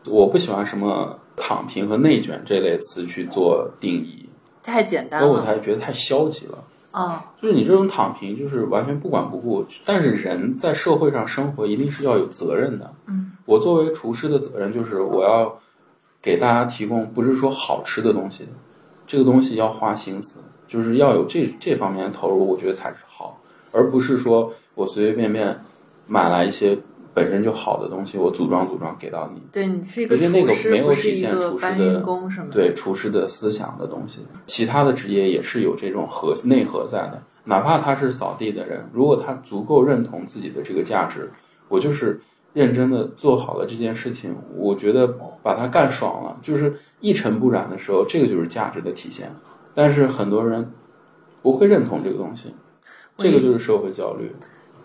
[0.09, 4.28] 我不喜欢什么躺平和内卷这类词去做定义，
[4.62, 5.44] 太简单因为我了。
[5.44, 6.59] 才觉得太消极了。
[6.92, 9.66] 哦，就是你这种躺平，就是完全不管不顾。
[9.84, 12.90] 但是人在社会上生活，一定是要有责任的。
[13.07, 15.59] 嗯，我作为厨师的责任就是我要
[16.22, 18.47] 给大家提供，不是说好吃的东西，
[19.07, 23.41] 这个东西要花心思，就是要有这这方面的投入，我觉得才是好，
[23.73, 25.59] 而不是说我随随便便
[26.07, 26.77] 买来一些
[27.14, 29.41] 本身就好的东西，我组装组装给到你。
[29.51, 32.47] 对你是一个我觉得那个没有体现厨师的。
[32.53, 37.23] 对厨师的思想的东西，其他的职业也是有这种核内核在的。
[37.45, 41.31] 哪怕他是扫地的人，如果他足够认同自己的这个价值，
[41.69, 42.21] 我就是
[42.53, 45.07] 认真的做好了这件事情，我觉得
[45.43, 49.31] 把它干爽了，就是一尘不染的时候，这个就是价值的体现。
[49.77, 50.72] 但是很多人
[51.43, 52.55] 不会认同这个东西，
[53.18, 54.35] 这个就是社会焦虑。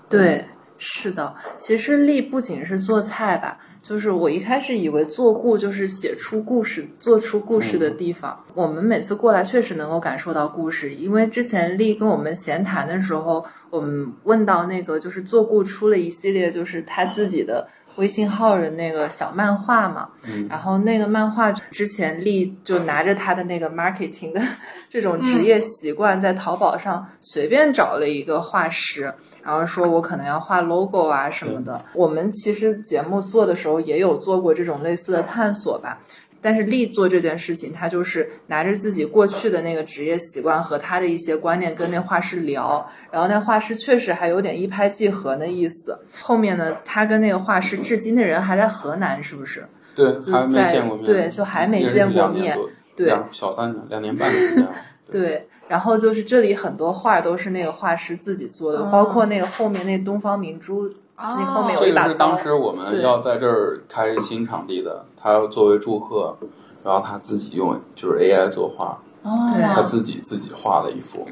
[0.09, 0.43] 对，
[0.77, 1.33] 是的。
[1.55, 8.37] 其实力不仅是做菜吧，就是我一开始以为做故就是写出故事、做出故事的地方。
[8.53, 17.65] 我们每次过来确实能够感受到故事，因为之前力跟我们闲谈的时候，我们问到那个就是做故出了一系列就是他自己的。
[17.97, 24.41] 微信号的那个小漫画嘛，嗯然后那个漫画之前立就拿着他的那个 marketing 的
[24.89, 29.13] 这种职业习惯，在淘宝上随便找了一个画师，
[29.43, 31.83] 然后说我可能要画 logo 啊什么的。
[31.93, 35.99] 我们其实节目做的时候也有做过这种类似的探索吧。
[36.41, 45.97] 但是力做这件事情，他就是拿着自己过去的那个职业习惯和他的一些观念跟那画师聊，然后那画师确实还有点一拍即合的意思。
[46.21, 49.63] 后面呢，他跟那个画师至今的人还在河南，是不是？
[49.95, 52.57] 对，就还没在见过面，对就还没见过面
[52.95, 54.29] 对小三年，两年半。
[55.11, 60.89] 对，然后就是这里很多画都是那个画师自己做的，哦包括那个后面那东方明珠，
[61.21, 62.13] 那后面有这个是一把刀。
[62.13, 66.35] 当时我们要在这儿开新场地的，他要作为祝贺，
[66.83, 68.97] 然后他自己用就是 AI 作画，
[69.53, 71.25] 对他自己自己画了一幅，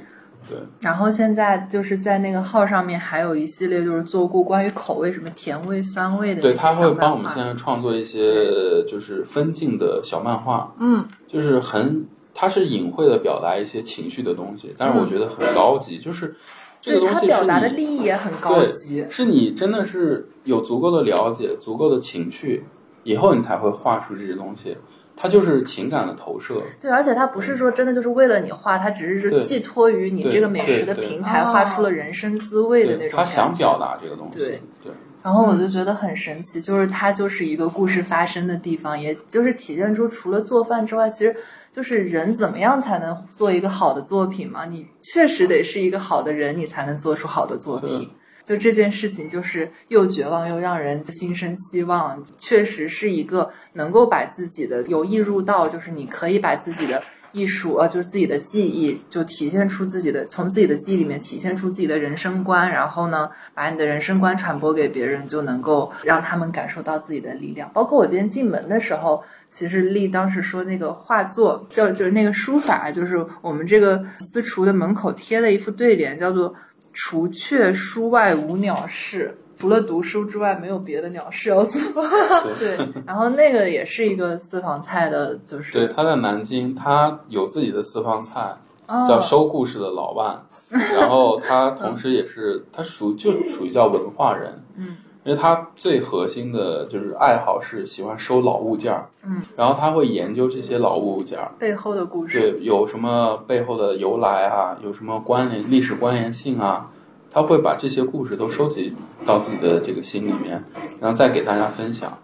[0.48, 7.44] 对，然后现在就是在那个号上面还有一系列就是做过关于口味什么甜味、酸味的对，他会帮我们现。
[7.44, 16.36] 在创作一些就是分镜的小漫画，嗯，就是很，它是隐晦的表达一些情绪的东西，但是我觉得很高级，就是
[16.82, 22.66] 这个对他东西是表达的你利益也很高级，是你真的是有足够的了解、足够的情趣，
[23.04, 24.78] 以后你才会画出这些东西。
[25.22, 41.36] 它就是情感的投射，对，而且它不是说真的就是为了你画，它只是是寄托于你这个美食的平台，哦画出了人生滋味的那，种他想表达这个东西，对对然后我就觉得很神奇，就是它就是一个故事发生的地方，也就是体现出除了做饭之外，其实
[41.72, 44.66] 就是人怎么样才能做一个好的作品嘛？
[44.66, 48.10] 你确实得是一个好的人，你才能做出好的作品。
[48.46, 67.70] 就这件事情，就是又绝望又让人心生希望，确实是一个能够把自己的有意入道，就是你可以把自己的艺术啊，就是自己的技艺，就体现出自己的，从自己的记忆里面体现出自己的人生观，然后呢，把你的人生观传播给别人，就能够让他们感受到自己的力量。
[67.74, 76.54] 包括我今天进门的时候，其实丽当时说那个画作叫就是那个书法，就是我们这个私厨的门口贴了一副对联，叫做
[76.94, 79.36] “除却书外无鸟事”。
[79.60, 82.02] 除了读书之外，没有别的鸟事要做。
[82.60, 88.56] 对对，然后那个也是一个私房菜的，就是对，他在南京，他有自己的私房菜，
[88.88, 90.42] 哦叫收故事的老万，
[90.98, 94.96] 然后他同时也是他属就属于叫文化人，嗯，
[95.26, 102.40] 因为他最核心的就是爱好是喜欢收老物件儿，嗯，然后他会研究这些老物件儿，背后的故事。
[102.40, 106.90] 对，有什么背后的由来啊，有什么关联历史关联性啊，
[107.32, 108.94] 他会把这些故事都收集
[109.26, 110.64] 到自己的这个心里面，
[111.00, 112.18] 然后再给大家分享。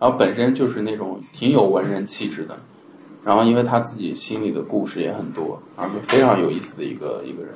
[0.00, 2.56] 然后本身就是那种挺有文人气质的，
[3.24, 7.52] 然后因为他自己心里的故事也很多，然后就非常有意思的一个一个人。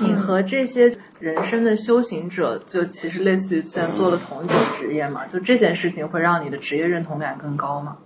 [0.00, 7.98] 你和这些人生的修行者，就其实类似于虽然做了同一种职业嘛，就这件事情会让你的职业认同感更高吗？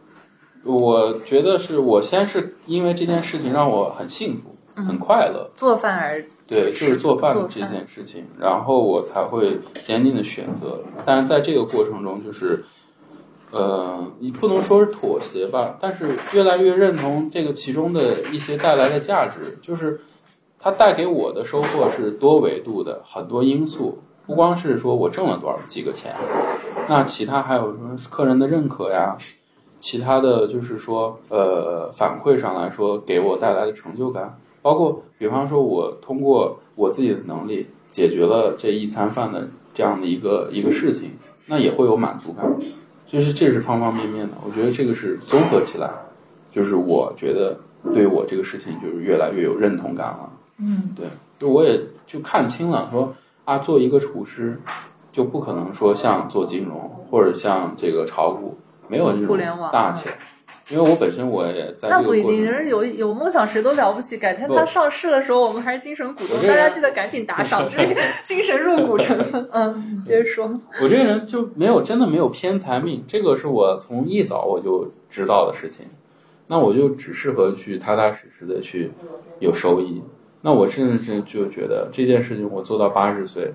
[0.64, 10.78] 我觉得是我先是因为这件事情让我很幸福、很快乐，做饭而对，就是做饭做这件事情，然后我才会坚定的选择。
[11.04, 12.64] 但是在这个过程中，就是，
[13.50, 20.00] 呃，你不能说是妥协吧，但是越来越认同这个其中的一些带来的价值，就是
[20.60, 26.14] 它带给我的收获是多维度的，很多因素，不光是说我挣了多少几个钱，
[26.88, 29.16] 那其他还有什么客人的认可呀，
[29.80, 41.10] 其他的就是说，呃，反馈上来说给我带来的成就感，包括比方说，我通过我自己的能力解决了这一餐饭的这样的一个一个事情，
[41.46, 42.44] 那也会有满足感，
[43.06, 44.32] 就是这是方方面面的。
[44.44, 45.88] 我觉得这个是综合起来，
[46.50, 47.56] 就是我觉得
[47.94, 50.28] 对我这个事情就是越来越有认同感了。
[50.58, 51.06] 嗯，对，
[51.38, 53.14] 就我也就看清了，说
[53.44, 54.60] 啊，做一个厨师
[55.12, 58.58] 就不可能说像做金融或者像这个炒股，
[58.88, 59.38] 没有这种
[59.72, 60.12] 大钱。
[60.68, 64.16] 因为我本身我也在那不一定，人有有梦想谁都了不起。
[64.18, 67.94] 改天它上市的时候，我们还是精神股东大家记得赶紧打赏，这 个
[68.26, 69.48] 精神入股成分。
[69.52, 70.48] 嗯，接着说。
[70.82, 75.86] 我这个人就没有真的没有偏财命，这个是我从一早我就知道的事情。
[76.48, 78.90] 那我就只适合去踏踏实实的去
[79.40, 80.02] 有收益。
[80.42, 83.52] 那我甚至就觉得这件事情我做到八十岁，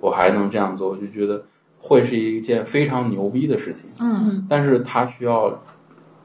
[0.00, 1.42] 我还能这样做，我就觉得
[1.78, 3.84] 会是一件非常牛逼的事情。
[4.00, 5.62] 嗯，但是它需要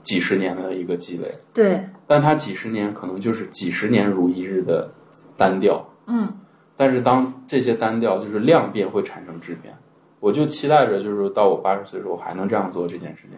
[0.04, 4.90] 几十年的一个积累，对，但他几十年可能就是几十年如一日的
[5.38, 5.86] 单调。
[6.08, 6.34] 嗯，
[6.76, 9.74] 但是当这些单调就是量变会产生质变，
[10.20, 13.32] 我就期待着就是到我八十岁的时候还能这样做这件事情。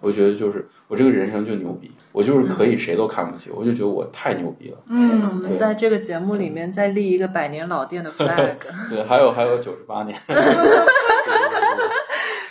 [0.00, 4.76] 我觉得就是我这个人生就牛逼，我就是可以谁都看不起，我就觉得我太牛逼了。
[4.88, 8.56] 嗯，我们在这个节目里面再立一个百年老店的 flag，
[8.90, 10.16] 对，还有还有九十八年，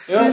[0.07, 0.31] 因为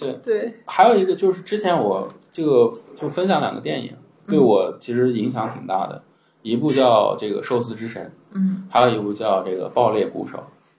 [0.00, 3.92] 对对，还有一个就是之前我这个就分享两个电影，
[4.26, 6.02] 对我其实影响挺大的，
[6.42, 10.38] 一部叫这个《寿司之神》，嗯还有一部叫这个《爆裂鼓手》。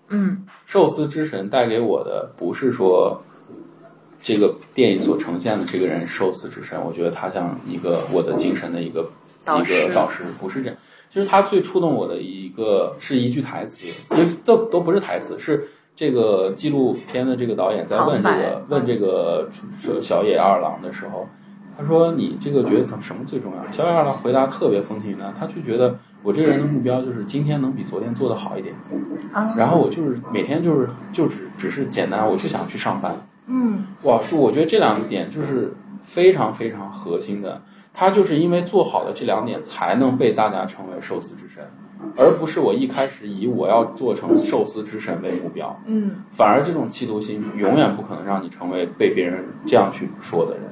[0.09, 3.19] 嗯寿司之神带给我的不是说
[4.21, 10.77] 这个电影所呈现的这个人寿司之神，我觉得他像一个我的精神的一个一个导师，不是这样。
[11.11, 19.49] 其实他最触动我的一个是一句台词，其实都都不是台词，是这个纪录片的这个导演在问这个问这个
[20.01, 21.27] 小野二郎的时候，
[21.77, 23.71] 他说你这个觉得什什么最重要？
[23.71, 28.75] 小野二郎回答特别风轻云淡，他就觉得我这个人的目标就是今天能比昨天做得好一点。
[29.31, 33.15] 啊，然后我就是每天就是就只只是简单，我就想去上班。
[33.47, 35.73] 嗯哇，就我觉得这两点就是
[36.03, 37.61] 非常非常核心的。
[37.93, 41.63] 他就是因为做好了这两点，才能被大家称为寿司之神，
[42.17, 45.79] 而不是我一开始以我要做成寿司之神为目标。
[45.85, 50.63] 嗯反而这种企图心永远不可能让你成为被别人这样去说的人。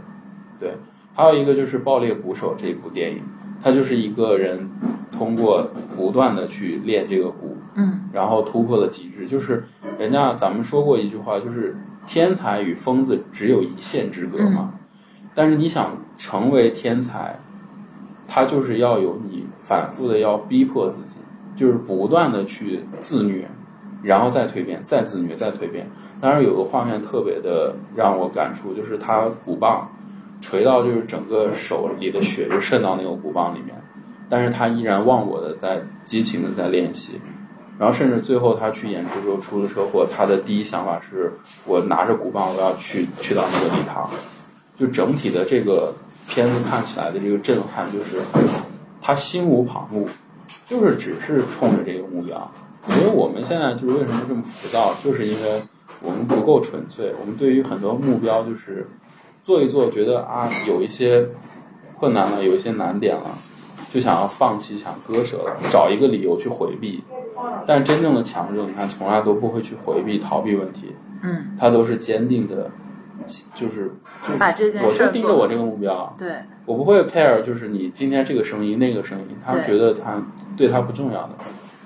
[0.59, 0.76] 对，
[1.13, 3.21] 还有一个就是《爆裂鼓手》这部电影，
[3.61, 4.69] 它就是一个人
[5.11, 9.28] 通过不断的去练这个鼓，嗯然后突破了极致。
[9.28, 9.63] 就是
[9.97, 14.74] 人家咱们说过一句话，就是天才与疯子只有一线之隔嘛。
[15.36, 17.39] 但是你想成为天才，
[18.28, 19.32] 他就是要有你
[19.64, 21.16] 反复的要逼迫自己，
[21.55, 23.49] 就是不断的去自虐，
[24.03, 25.89] 然后再蜕变，再自虐，再蜕变。
[26.22, 29.89] 当然有个画面特别的让我感触，就是他鼓棒
[30.41, 33.76] 锤到就是整个手里的血就渗到那个鼓棒里面，
[34.30, 37.20] 但是他依然忘我的在激情的在练习。
[37.80, 41.34] 然后甚至最后他去演出的时候出了车祸，他的第一想法是
[41.66, 44.07] 我拿着鼓棒我要去去到那个礼堂。
[44.78, 45.93] 就整体的这个
[46.28, 48.18] 片子看起来的这个震撼，就是
[49.03, 50.07] 他心无旁骛，
[50.65, 52.49] 就是只是冲着这个目标。
[52.89, 55.61] 因为我们现在就是为什么这么浮躁，就是因为
[56.01, 57.13] 我们不够纯粹。
[57.19, 58.89] 我们对于很多目标就是
[59.43, 61.27] 做一做，觉得啊有一些
[61.99, 63.29] 困难了，有一些难点了，
[63.93, 67.03] 就想要放弃，想割舍了，找一个理由去回避。
[67.65, 72.69] 但真正的强者，你看从来都不会去回避、逃避问题，嗯，他都是坚定的，
[73.55, 73.91] 就是
[74.25, 75.13] 就是把这件我就事儿做好。
[75.13, 76.35] 盯着我这个目标，对，
[76.66, 80.22] 我不会 care，就是你今天这个声音那个声音，他觉得他
[80.55, 81.30] 对他不重要的。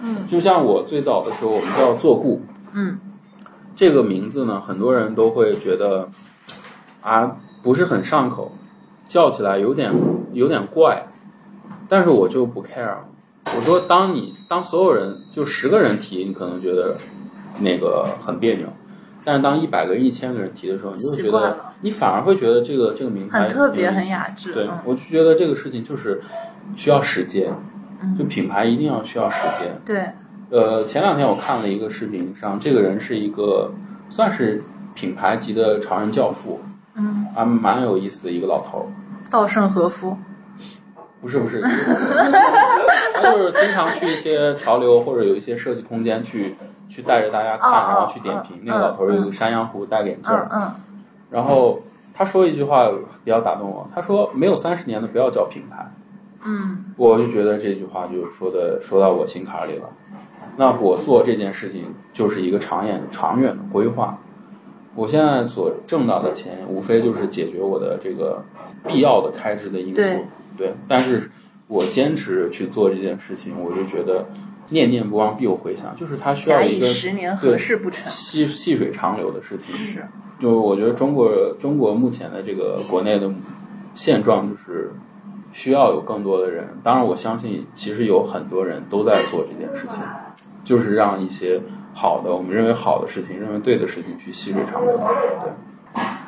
[0.04, 2.42] 嗯，就像我最早的时候，我们叫做故，
[2.74, 3.00] 嗯，
[3.76, 6.10] 这个名字呢，很多人都会觉得
[7.02, 8.52] 啊不是很上口，
[9.08, 9.92] 叫起来有点
[10.34, 11.08] 有点怪，
[11.90, 12.98] 但是我就不 care。
[13.46, 16.98] 我说，当你当所有人就十个人提，你可能觉得
[17.62, 18.68] 那个很别扭，
[19.24, 24.54] 但是当一百个人、一千个人提的时候，你就会觉得你反而会觉得这个这个名牌很特别，很雅致。
[24.54, 26.22] 对嗯，我就觉得这个事情就是
[26.76, 27.52] 需要时间，
[28.02, 29.74] 嗯就品牌一定要需要时间。
[29.86, 30.10] 对，
[30.50, 33.72] 呃，前两天我看了一个视频上，这个人是一个
[34.10, 34.64] 算是
[34.96, 36.60] 品牌级的潮人教父，
[36.96, 38.86] 嗯，还蛮有意思的一个老头儿。
[39.30, 40.18] 稻盛和夫。
[41.20, 46.56] 不是不是，他就是经常去一些潮流或者有一些设计空间去
[46.88, 48.58] 去带着大家看，然后去点评。
[48.58, 50.72] 嗯那个老头儿有个山羊胡，戴个眼镜嗯儿，嗯
[51.30, 51.82] 然后
[52.14, 52.90] 他说一句话
[53.24, 55.86] 比较打动我，他说：“没有三十年的不要叫品牌。”
[56.44, 59.90] 嗯我就觉得这句话就说的说到我心坎儿里了。
[60.56, 64.18] 那我做这件事情就是一个长远长远的规划。
[64.96, 68.44] 我现在所挣到的钱，无非就是解决我的这个
[68.88, 69.96] 必要的开支的因素。
[69.96, 70.24] 对
[70.58, 71.30] 对，但是
[71.68, 74.26] 我坚持去做这件事情，我就觉得
[74.70, 78.10] 念念不忘必有回响，就是它需要一个以十年，何事不成？
[78.10, 79.76] 细细水长流的事情。
[79.76, 80.04] 是，
[80.40, 83.32] 就我觉得中国中国目前的这个国内的
[83.96, 84.92] 现状就是
[85.52, 90.04] 需要有更多的人，当然我相信其实有很多人都在做这件事情，
[90.64, 91.60] 就是让一些
[91.94, 94.98] 好的我们认为好的事情、认为对的事情去细水长流。
[95.42, 95.52] 对。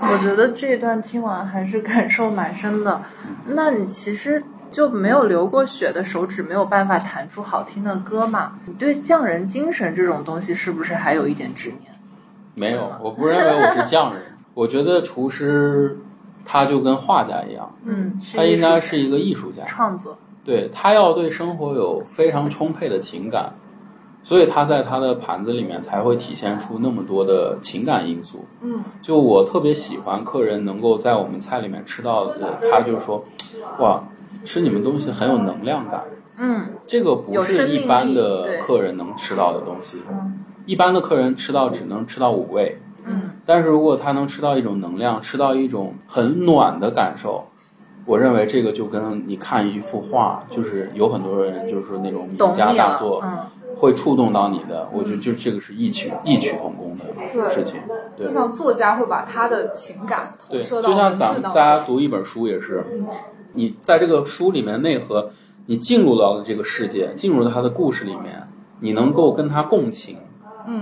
[0.02, 3.00] 我觉得这一段听完还是感受蛮深的。
[3.46, 4.42] 那你其实
[4.72, 8.54] 就没有流过血的手指没有办法弹出好听的歌嘛？
[8.66, 11.89] 你对匠人精神这种东西是不是还有一点执念？
[12.60, 14.24] 没有，我不认为我是匠人。
[14.54, 15.98] 我觉得厨师
[16.44, 19.64] 他就跟画家一样，嗯，他应该是一个艺术家。
[19.64, 20.18] 创作。
[20.44, 23.54] 对他要对生活有非常充沛的情感，
[24.24, 28.46] 所以他在他的盘子里面才会体现出那么多的情感因素。
[28.62, 33.24] 嗯，就我特别喜欢客人能够在我们菜里面吃到的，他就说，
[33.80, 34.04] 哇，
[34.44, 36.04] 吃你们东西很有能量感。
[36.42, 40.02] 嗯这个不是一般的客人能吃到的东西。
[40.10, 40.40] 嗯
[40.70, 47.44] 一般的客人吃到只能吃到五味，嗯但是如果他能吃到一种能量，吃到一种很暖的感受，
[48.06, 52.72] 我认为这个就跟你看一幅画，就是有很多人就是那种名家。
[52.72, 57.80] 大作嗯，会触动到你的，我觉得就这个是异曲异曲同工的事情。
[58.16, 61.52] 对就像作家会把他的情感投对，射到就像咱们大。
[61.52, 62.86] 家读一本书也是，
[63.54, 65.32] 你在这个书里面内核，
[65.66, 68.48] 你进入到了这个世界，进入到他的故事里面，
[68.82, 70.18] 你能够跟他共情，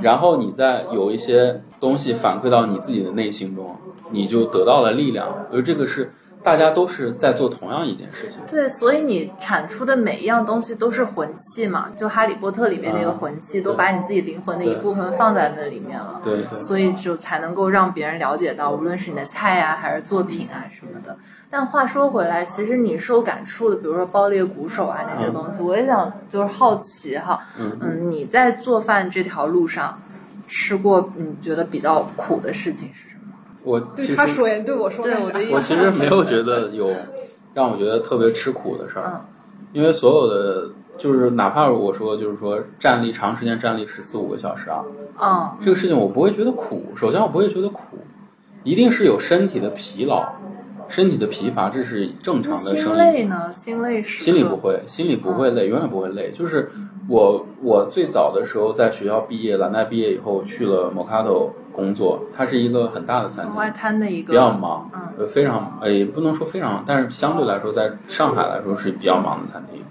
[0.01, 3.75] 然后你再有一些东西反馈到你自己的内心中，
[4.11, 5.27] 你就得到了力量。
[5.49, 6.11] 我觉得这个是
[6.43, 8.39] 大家都是在做同样一件事情。
[8.47, 16.21] 对，所以你产出的每一样东西都是魂器嘛，就《哈利波特》里面那个嗯魂器，都把你自己灵魂的一部分放在那里面了。
[16.23, 21.17] 对对所以就才能够让别人了解到，无论是你的菜啊，还是作品啊什么的。
[21.49, 30.01] 但话说回来，其实你受感触的，比如说爆裂鼓手啊那些东西，我也想就是好奇哈，嗯嗯，你在做饭这条路上
[30.47, 33.16] 吃过你觉得比较苦的事情是什么？
[33.67, 36.89] 我其实对他说呀，对我说我的 意思我其实没有觉得有
[37.53, 39.05] 让我觉得特别吃苦的事儿。
[39.13, 39.21] 嗯
[39.73, 44.81] 因为所有的就是哪怕我说就是说站立长时间站立十四五个小时啊，
[45.19, 46.81] 嗯这个事情我不会觉得苦。
[46.95, 47.97] 首先我不会觉得苦，
[48.63, 50.25] 一定是有身体的疲劳、
[50.87, 52.97] 身体的疲乏，这是正常的生理。
[52.97, 53.51] 累呢？
[53.53, 56.31] 心累是心里不会，心里不会累，永远不会累。
[56.31, 56.71] 就是
[57.09, 69.83] 我我最早的时候在学校毕业，蓝带毕业以后去了 Mocado 工作，它是一个很大的餐厅，外滩的一个比较忙，嗯呃，非常呃，也不能说非常，但是相对来说，在上海来说是比较忙的餐厅。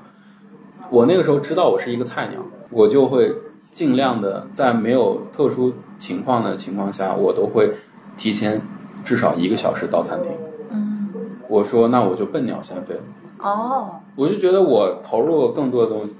[0.90, 3.32] 我那个时候知道我是一个菜鸟，我就会
[3.70, 7.72] 尽量的在没有特殊情况的情况下，我都会
[8.16, 8.60] 提前
[9.04, 10.32] 至少一个小时到餐厅。
[10.70, 11.08] 嗯
[11.48, 13.00] 我说那我就笨鸟先飞了，
[13.38, 16.12] 哦我就觉得我投入了更多的东西，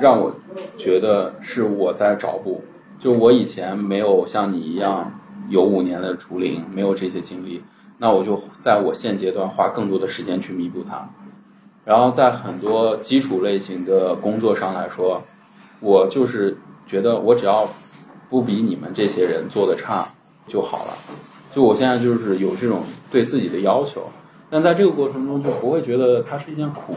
[0.00, 0.32] 让我
[0.78, 2.62] 觉得是我在找补。
[3.02, 5.12] 就我以前没有像你一样
[5.48, 7.60] 有五年的竹林，没有这些经历，
[7.98, 11.10] 那我就在我现阶段花更多的时间去弥补它。
[11.84, 15.20] 然后在很多基础类型的工作上来说，
[15.80, 16.56] 我就是
[16.86, 17.68] 觉得我只要
[18.30, 20.06] 不比你们这些人做的差
[20.46, 20.92] 就好了。
[21.52, 24.02] 就我现在就是有这种对自己的要求，
[24.48, 26.94] 但在这个过程中就不会觉得它是一件苦，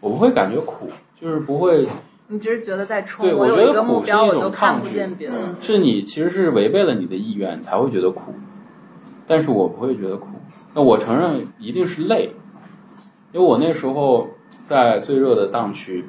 [0.00, 1.86] 我不会感觉苦，就是不会
[2.28, 5.30] 你只是觉得在冲，对我有觉得苦一个目标，是一种我就看抗拒不见别
[5.60, 8.34] 是你其实是违背了你的意愿才会觉得苦，
[9.26, 10.28] 但是我不会觉得苦。
[10.72, 12.34] 那我承认一定是累，
[13.32, 14.28] 因为我那时候
[14.64, 16.04] 在最热的档区，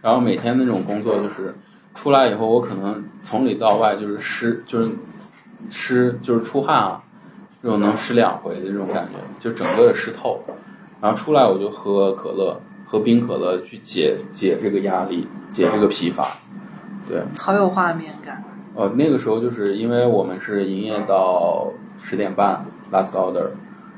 [0.00, 1.54] 然后每天那种工作就是
[1.94, 4.90] 出来以后，我可能从里到外就是湿，就是
[5.68, 7.02] 湿，就是出汗啊，
[7.62, 10.42] 这种能湿两回的这种感觉，就整个湿透。
[11.00, 12.58] 然后出来我就喝可乐，
[12.94, 16.28] 喝冰可乐去解解这个压力，解这个疲乏。
[17.08, 18.44] 对，好有画面感。
[18.76, 23.48] 呃，那个时候就是因为我们是营业到十点半 last order，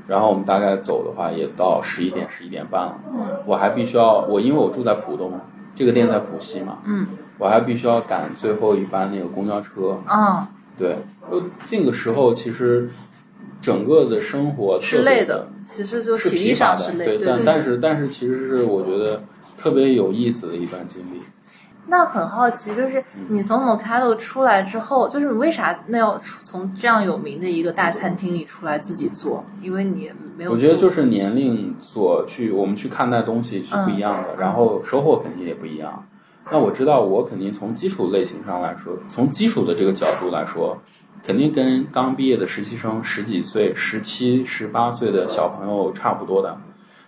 [0.09, 2.99] 然后我们大概走的话也到十一点十一点半了。
[3.13, 5.39] 嗯我还必须要我因为我住在浦东，
[5.75, 7.07] 这个店在浦西嘛，嗯
[7.37, 10.01] 我还必须要赶最后一班那个公交车。
[10.07, 10.49] 啊，
[10.79, 10.97] 对，
[11.31, 12.89] 就那个时候其实
[13.61, 19.23] 整个的生活是累的，其实就是体力上是累，对但但是但是其实是我觉得
[19.59, 21.21] 特别有意思的一段经历。
[21.89, 29.45] 那很好奇，就是嗯你从 Mocado 出来之后，就是你为啥那要从这样有名的一个大餐厅里出来自己做？
[29.63, 36.05] 因为你没有，我觉得就是年龄所去我们去看待东西是不一样的，嗯然后收获肯定也不一样。
[36.51, 40.77] 那我知道我肯定从基础类型上来说，从基础的这个角度来说，
[41.27, 46.57] 肯定跟刚毕业的实习生十几岁、十七、十八岁的小朋友差不多的。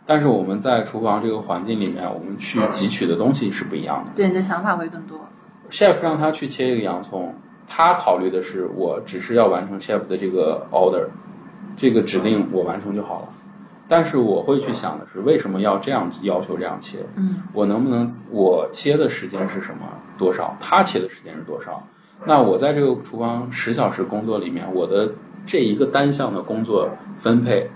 [0.05, 4.11] 但是我们在厨房这个环境里面，我们去汲取的东西是不一样的。
[4.17, 5.21] 对你的想法会更多。
[5.71, 7.33] chef 让他去切一个洋葱，
[7.69, 11.07] 他考虑的是我只是要完成 chef 的这个 order，
[11.77, 13.29] 这个指令我完成就好了。
[13.87, 16.99] 但是我会去想的是，为什么要这样要求这样切？
[17.15, 19.87] 嗯，我能不能我切的时间是什么
[20.19, 20.57] 多少？
[20.59, 21.87] 他切的时间是多少？
[22.27, 25.13] 那我在这个厨房十小时工作里面，我的
[25.47, 26.89] 这一个单项的工作
[27.19, 27.71] 分配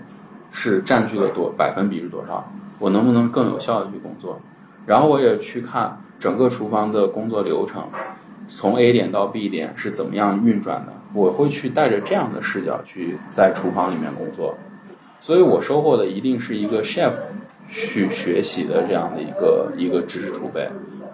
[0.51, 2.51] 是占据了多百分比是多少？
[2.79, 4.39] 我能不能更有效的去工作？
[4.85, 7.83] 然后我也去看整个厨房的工作流程，
[8.49, 10.93] 从 A 点到 B 点是怎么样运转的。
[11.13, 14.57] 我会去带着这样的视角去在厨房里面工作，
[15.19, 17.11] 所以我收获的一定是一个 chef
[17.69, 20.67] 去学习的这样的一个一个知识储备，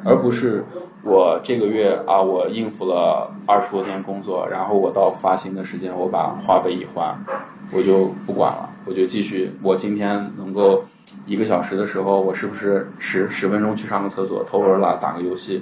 [0.03, 0.63] 而不是
[1.03, 7.17] 我这个月啊，我应付了二十多天工作，然后我到发薪的时间，我把话费一还，
[7.71, 9.49] 我就不管了，我就继续。
[9.63, 10.83] 我今天能够
[11.25, 15.61] 一个小时的时候，我是不是十十分钟去上个厕所，偷会儿懒，打个游戏？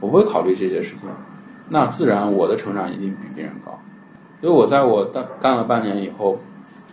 [0.00, 1.08] 我不会考虑这些事情，
[1.68, 3.78] 那自然我的成长一定比别人高。
[4.40, 6.38] 因为我在我干干了半年以后，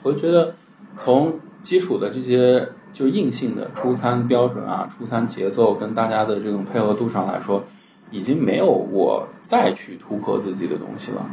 [0.04, 0.54] 我就觉得
[0.98, 7.64] 从基础的这些就硬性的出餐标准啊、出餐节奏跟大家的这种配合度上来说，
[8.12, 11.26] 已经没有我再去突破自己的东西了。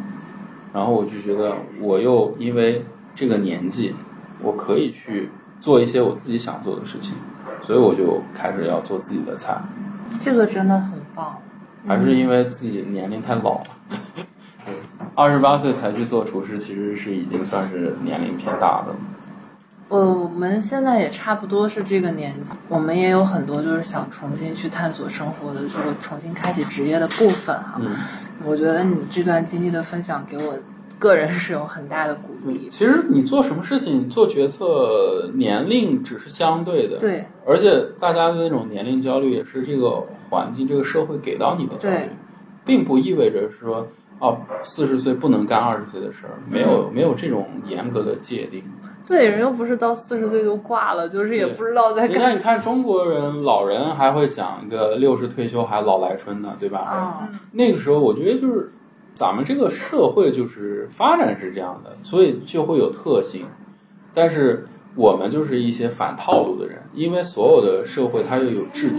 [0.72, 2.84] 然后我就觉得，我又因为
[3.14, 3.94] 这个年纪，
[4.40, 5.28] 我可以去
[5.60, 7.14] 做一些我自己想做的事情，
[7.62, 9.60] 所以我就开始要做自己的菜。
[10.20, 11.38] 这个真的很棒。
[11.86, 13.62] 还是因为自己年龄太老了，
[15.16, 18.96] 二十八岁才去做厨师，其实是已经算是年龄偏大的了。
[20.00, 27.78] 我们现在也差不多是这个年纪，我们也有很多就是想重新去探索生活的这个重新开启职业的部分哈。
[27.78, 27.90] 嗯，
[28.42, 30.54] 我觉得你这段经历的分享给我
[30.98, 32.70] 个人是有很大的鼓励。
[32.70, 42.08] 其实你做什么事情做决策，年龄只是相对的，，对而且大家的那种年龄焦虑也是这个环境、这个社会给到你的焦虑对，
[42.64, 43.86] 并不意味着说
[44.20, 48.64] 哦，四十岁不能干二十岁的事儿，没有、没有这种严格的界定。
[49.06, 52.36] 对，人又不是到四十岁就挂了，就是也不知道在你看，干。
[52.36, 56.78] 你看中国人老人还会讲一个六十退休还老来春呢，对吧？
[56.78, 58.70] 啊、那个时候，我觉得就是
[59.14, 63.46] 咱们这个社会就是发展是这样的，所以就会有特性。
[64.14, 68.96] 但是我们就是一些反套路的人，因为所有的社会它又有制度，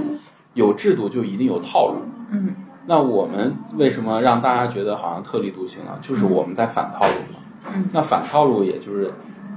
[0.53, 2.01] 有制度就一定有套路。
[2.31, 2.55] 嗯，
[2.88, 5.97] 那我们为什么让大家觉得好像特立独行了？
[6.01, 7.39] 就是我们在反套路嘛。
[7.75, 9.13] 嗯，那反套路也就是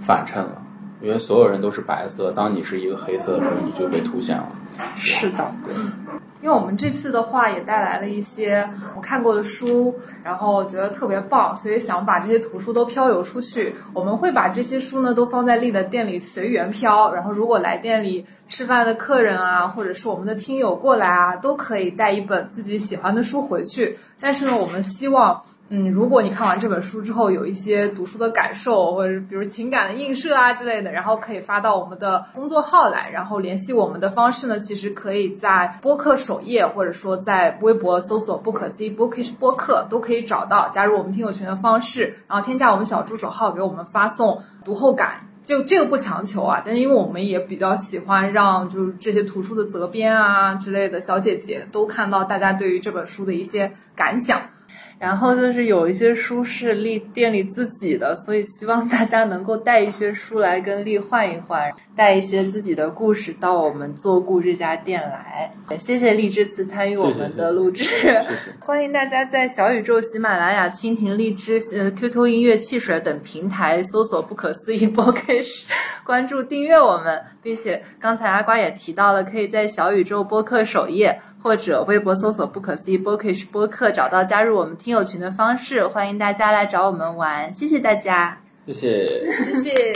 [0.07, 0.63] 反衬了，
[1.03, 4.47] 因为所有人都是白色，当你是一个黑色的时候，你就被凸显了。
[4.95, 5.53] 是的，
[6.41, 9.93] 因为我们这次的话也带来了一些我看过的书，
[10.23, 13.75] 然后觉得特别棒，所以想把这些图书都漂流出去。
[13.93, 23.99] 我们会把这些书呢都放在丽的店里随缘飘，然后如果来店里吃饭的客人啊，或者是我们的听友过来啊，都可以带一本自己喜欢的书回去。
[24.21, 25.43] 但是呢，我们希望。
[25.69, 45.29] 嗯，如果你看完这本书之后有一些读书的感受，或者比如情感的映射啊之类的，然后可以发到我们的公众号来，然后联系我们的方式呢，其实可以在播客首页，或者说在微博搜索“不可思议 Bookish 播客”都可以找到加入我们听友群的方式，然后添加我们小助手号给我们发送读后感。
[45.45, 54.41] 就这个不强求啊，但是因为我们也比较喜欢让就是这些图书的责编啊之类的小姐姐都看到大家对于这本书的一些感想。
[54.99, 65.53] 然后就是有一些书是丽店里自己的，所以希望大家能够带一些书来跟丽换一换，带一些自己的故事到我们做故这家店来。
[65.79, 68.23] 谢谢丽这次参与我们的录制，谢谢。
[68.61, 75.67] 欢迎大家在小宇宙、喜马拉雅、蜻蜓、荔枝、呃 QQ 音乐、汽水等平台搜索“不可思议播客室”，
[76.05, 81.21] 关注订阅我们，并且刚才阿瓜也提到了，可以在小宇宙播客首页。
[81.47, 85.87] 或者微博搜索“不可思议 bookish 播客”，找到加入我们听友群的方式。
[85.87, 88.37] 欢迎大家来找我们玩，谢谢大家，
[88.67, 89.33] 谢谢。
[89.45, 89.95] 谢谢。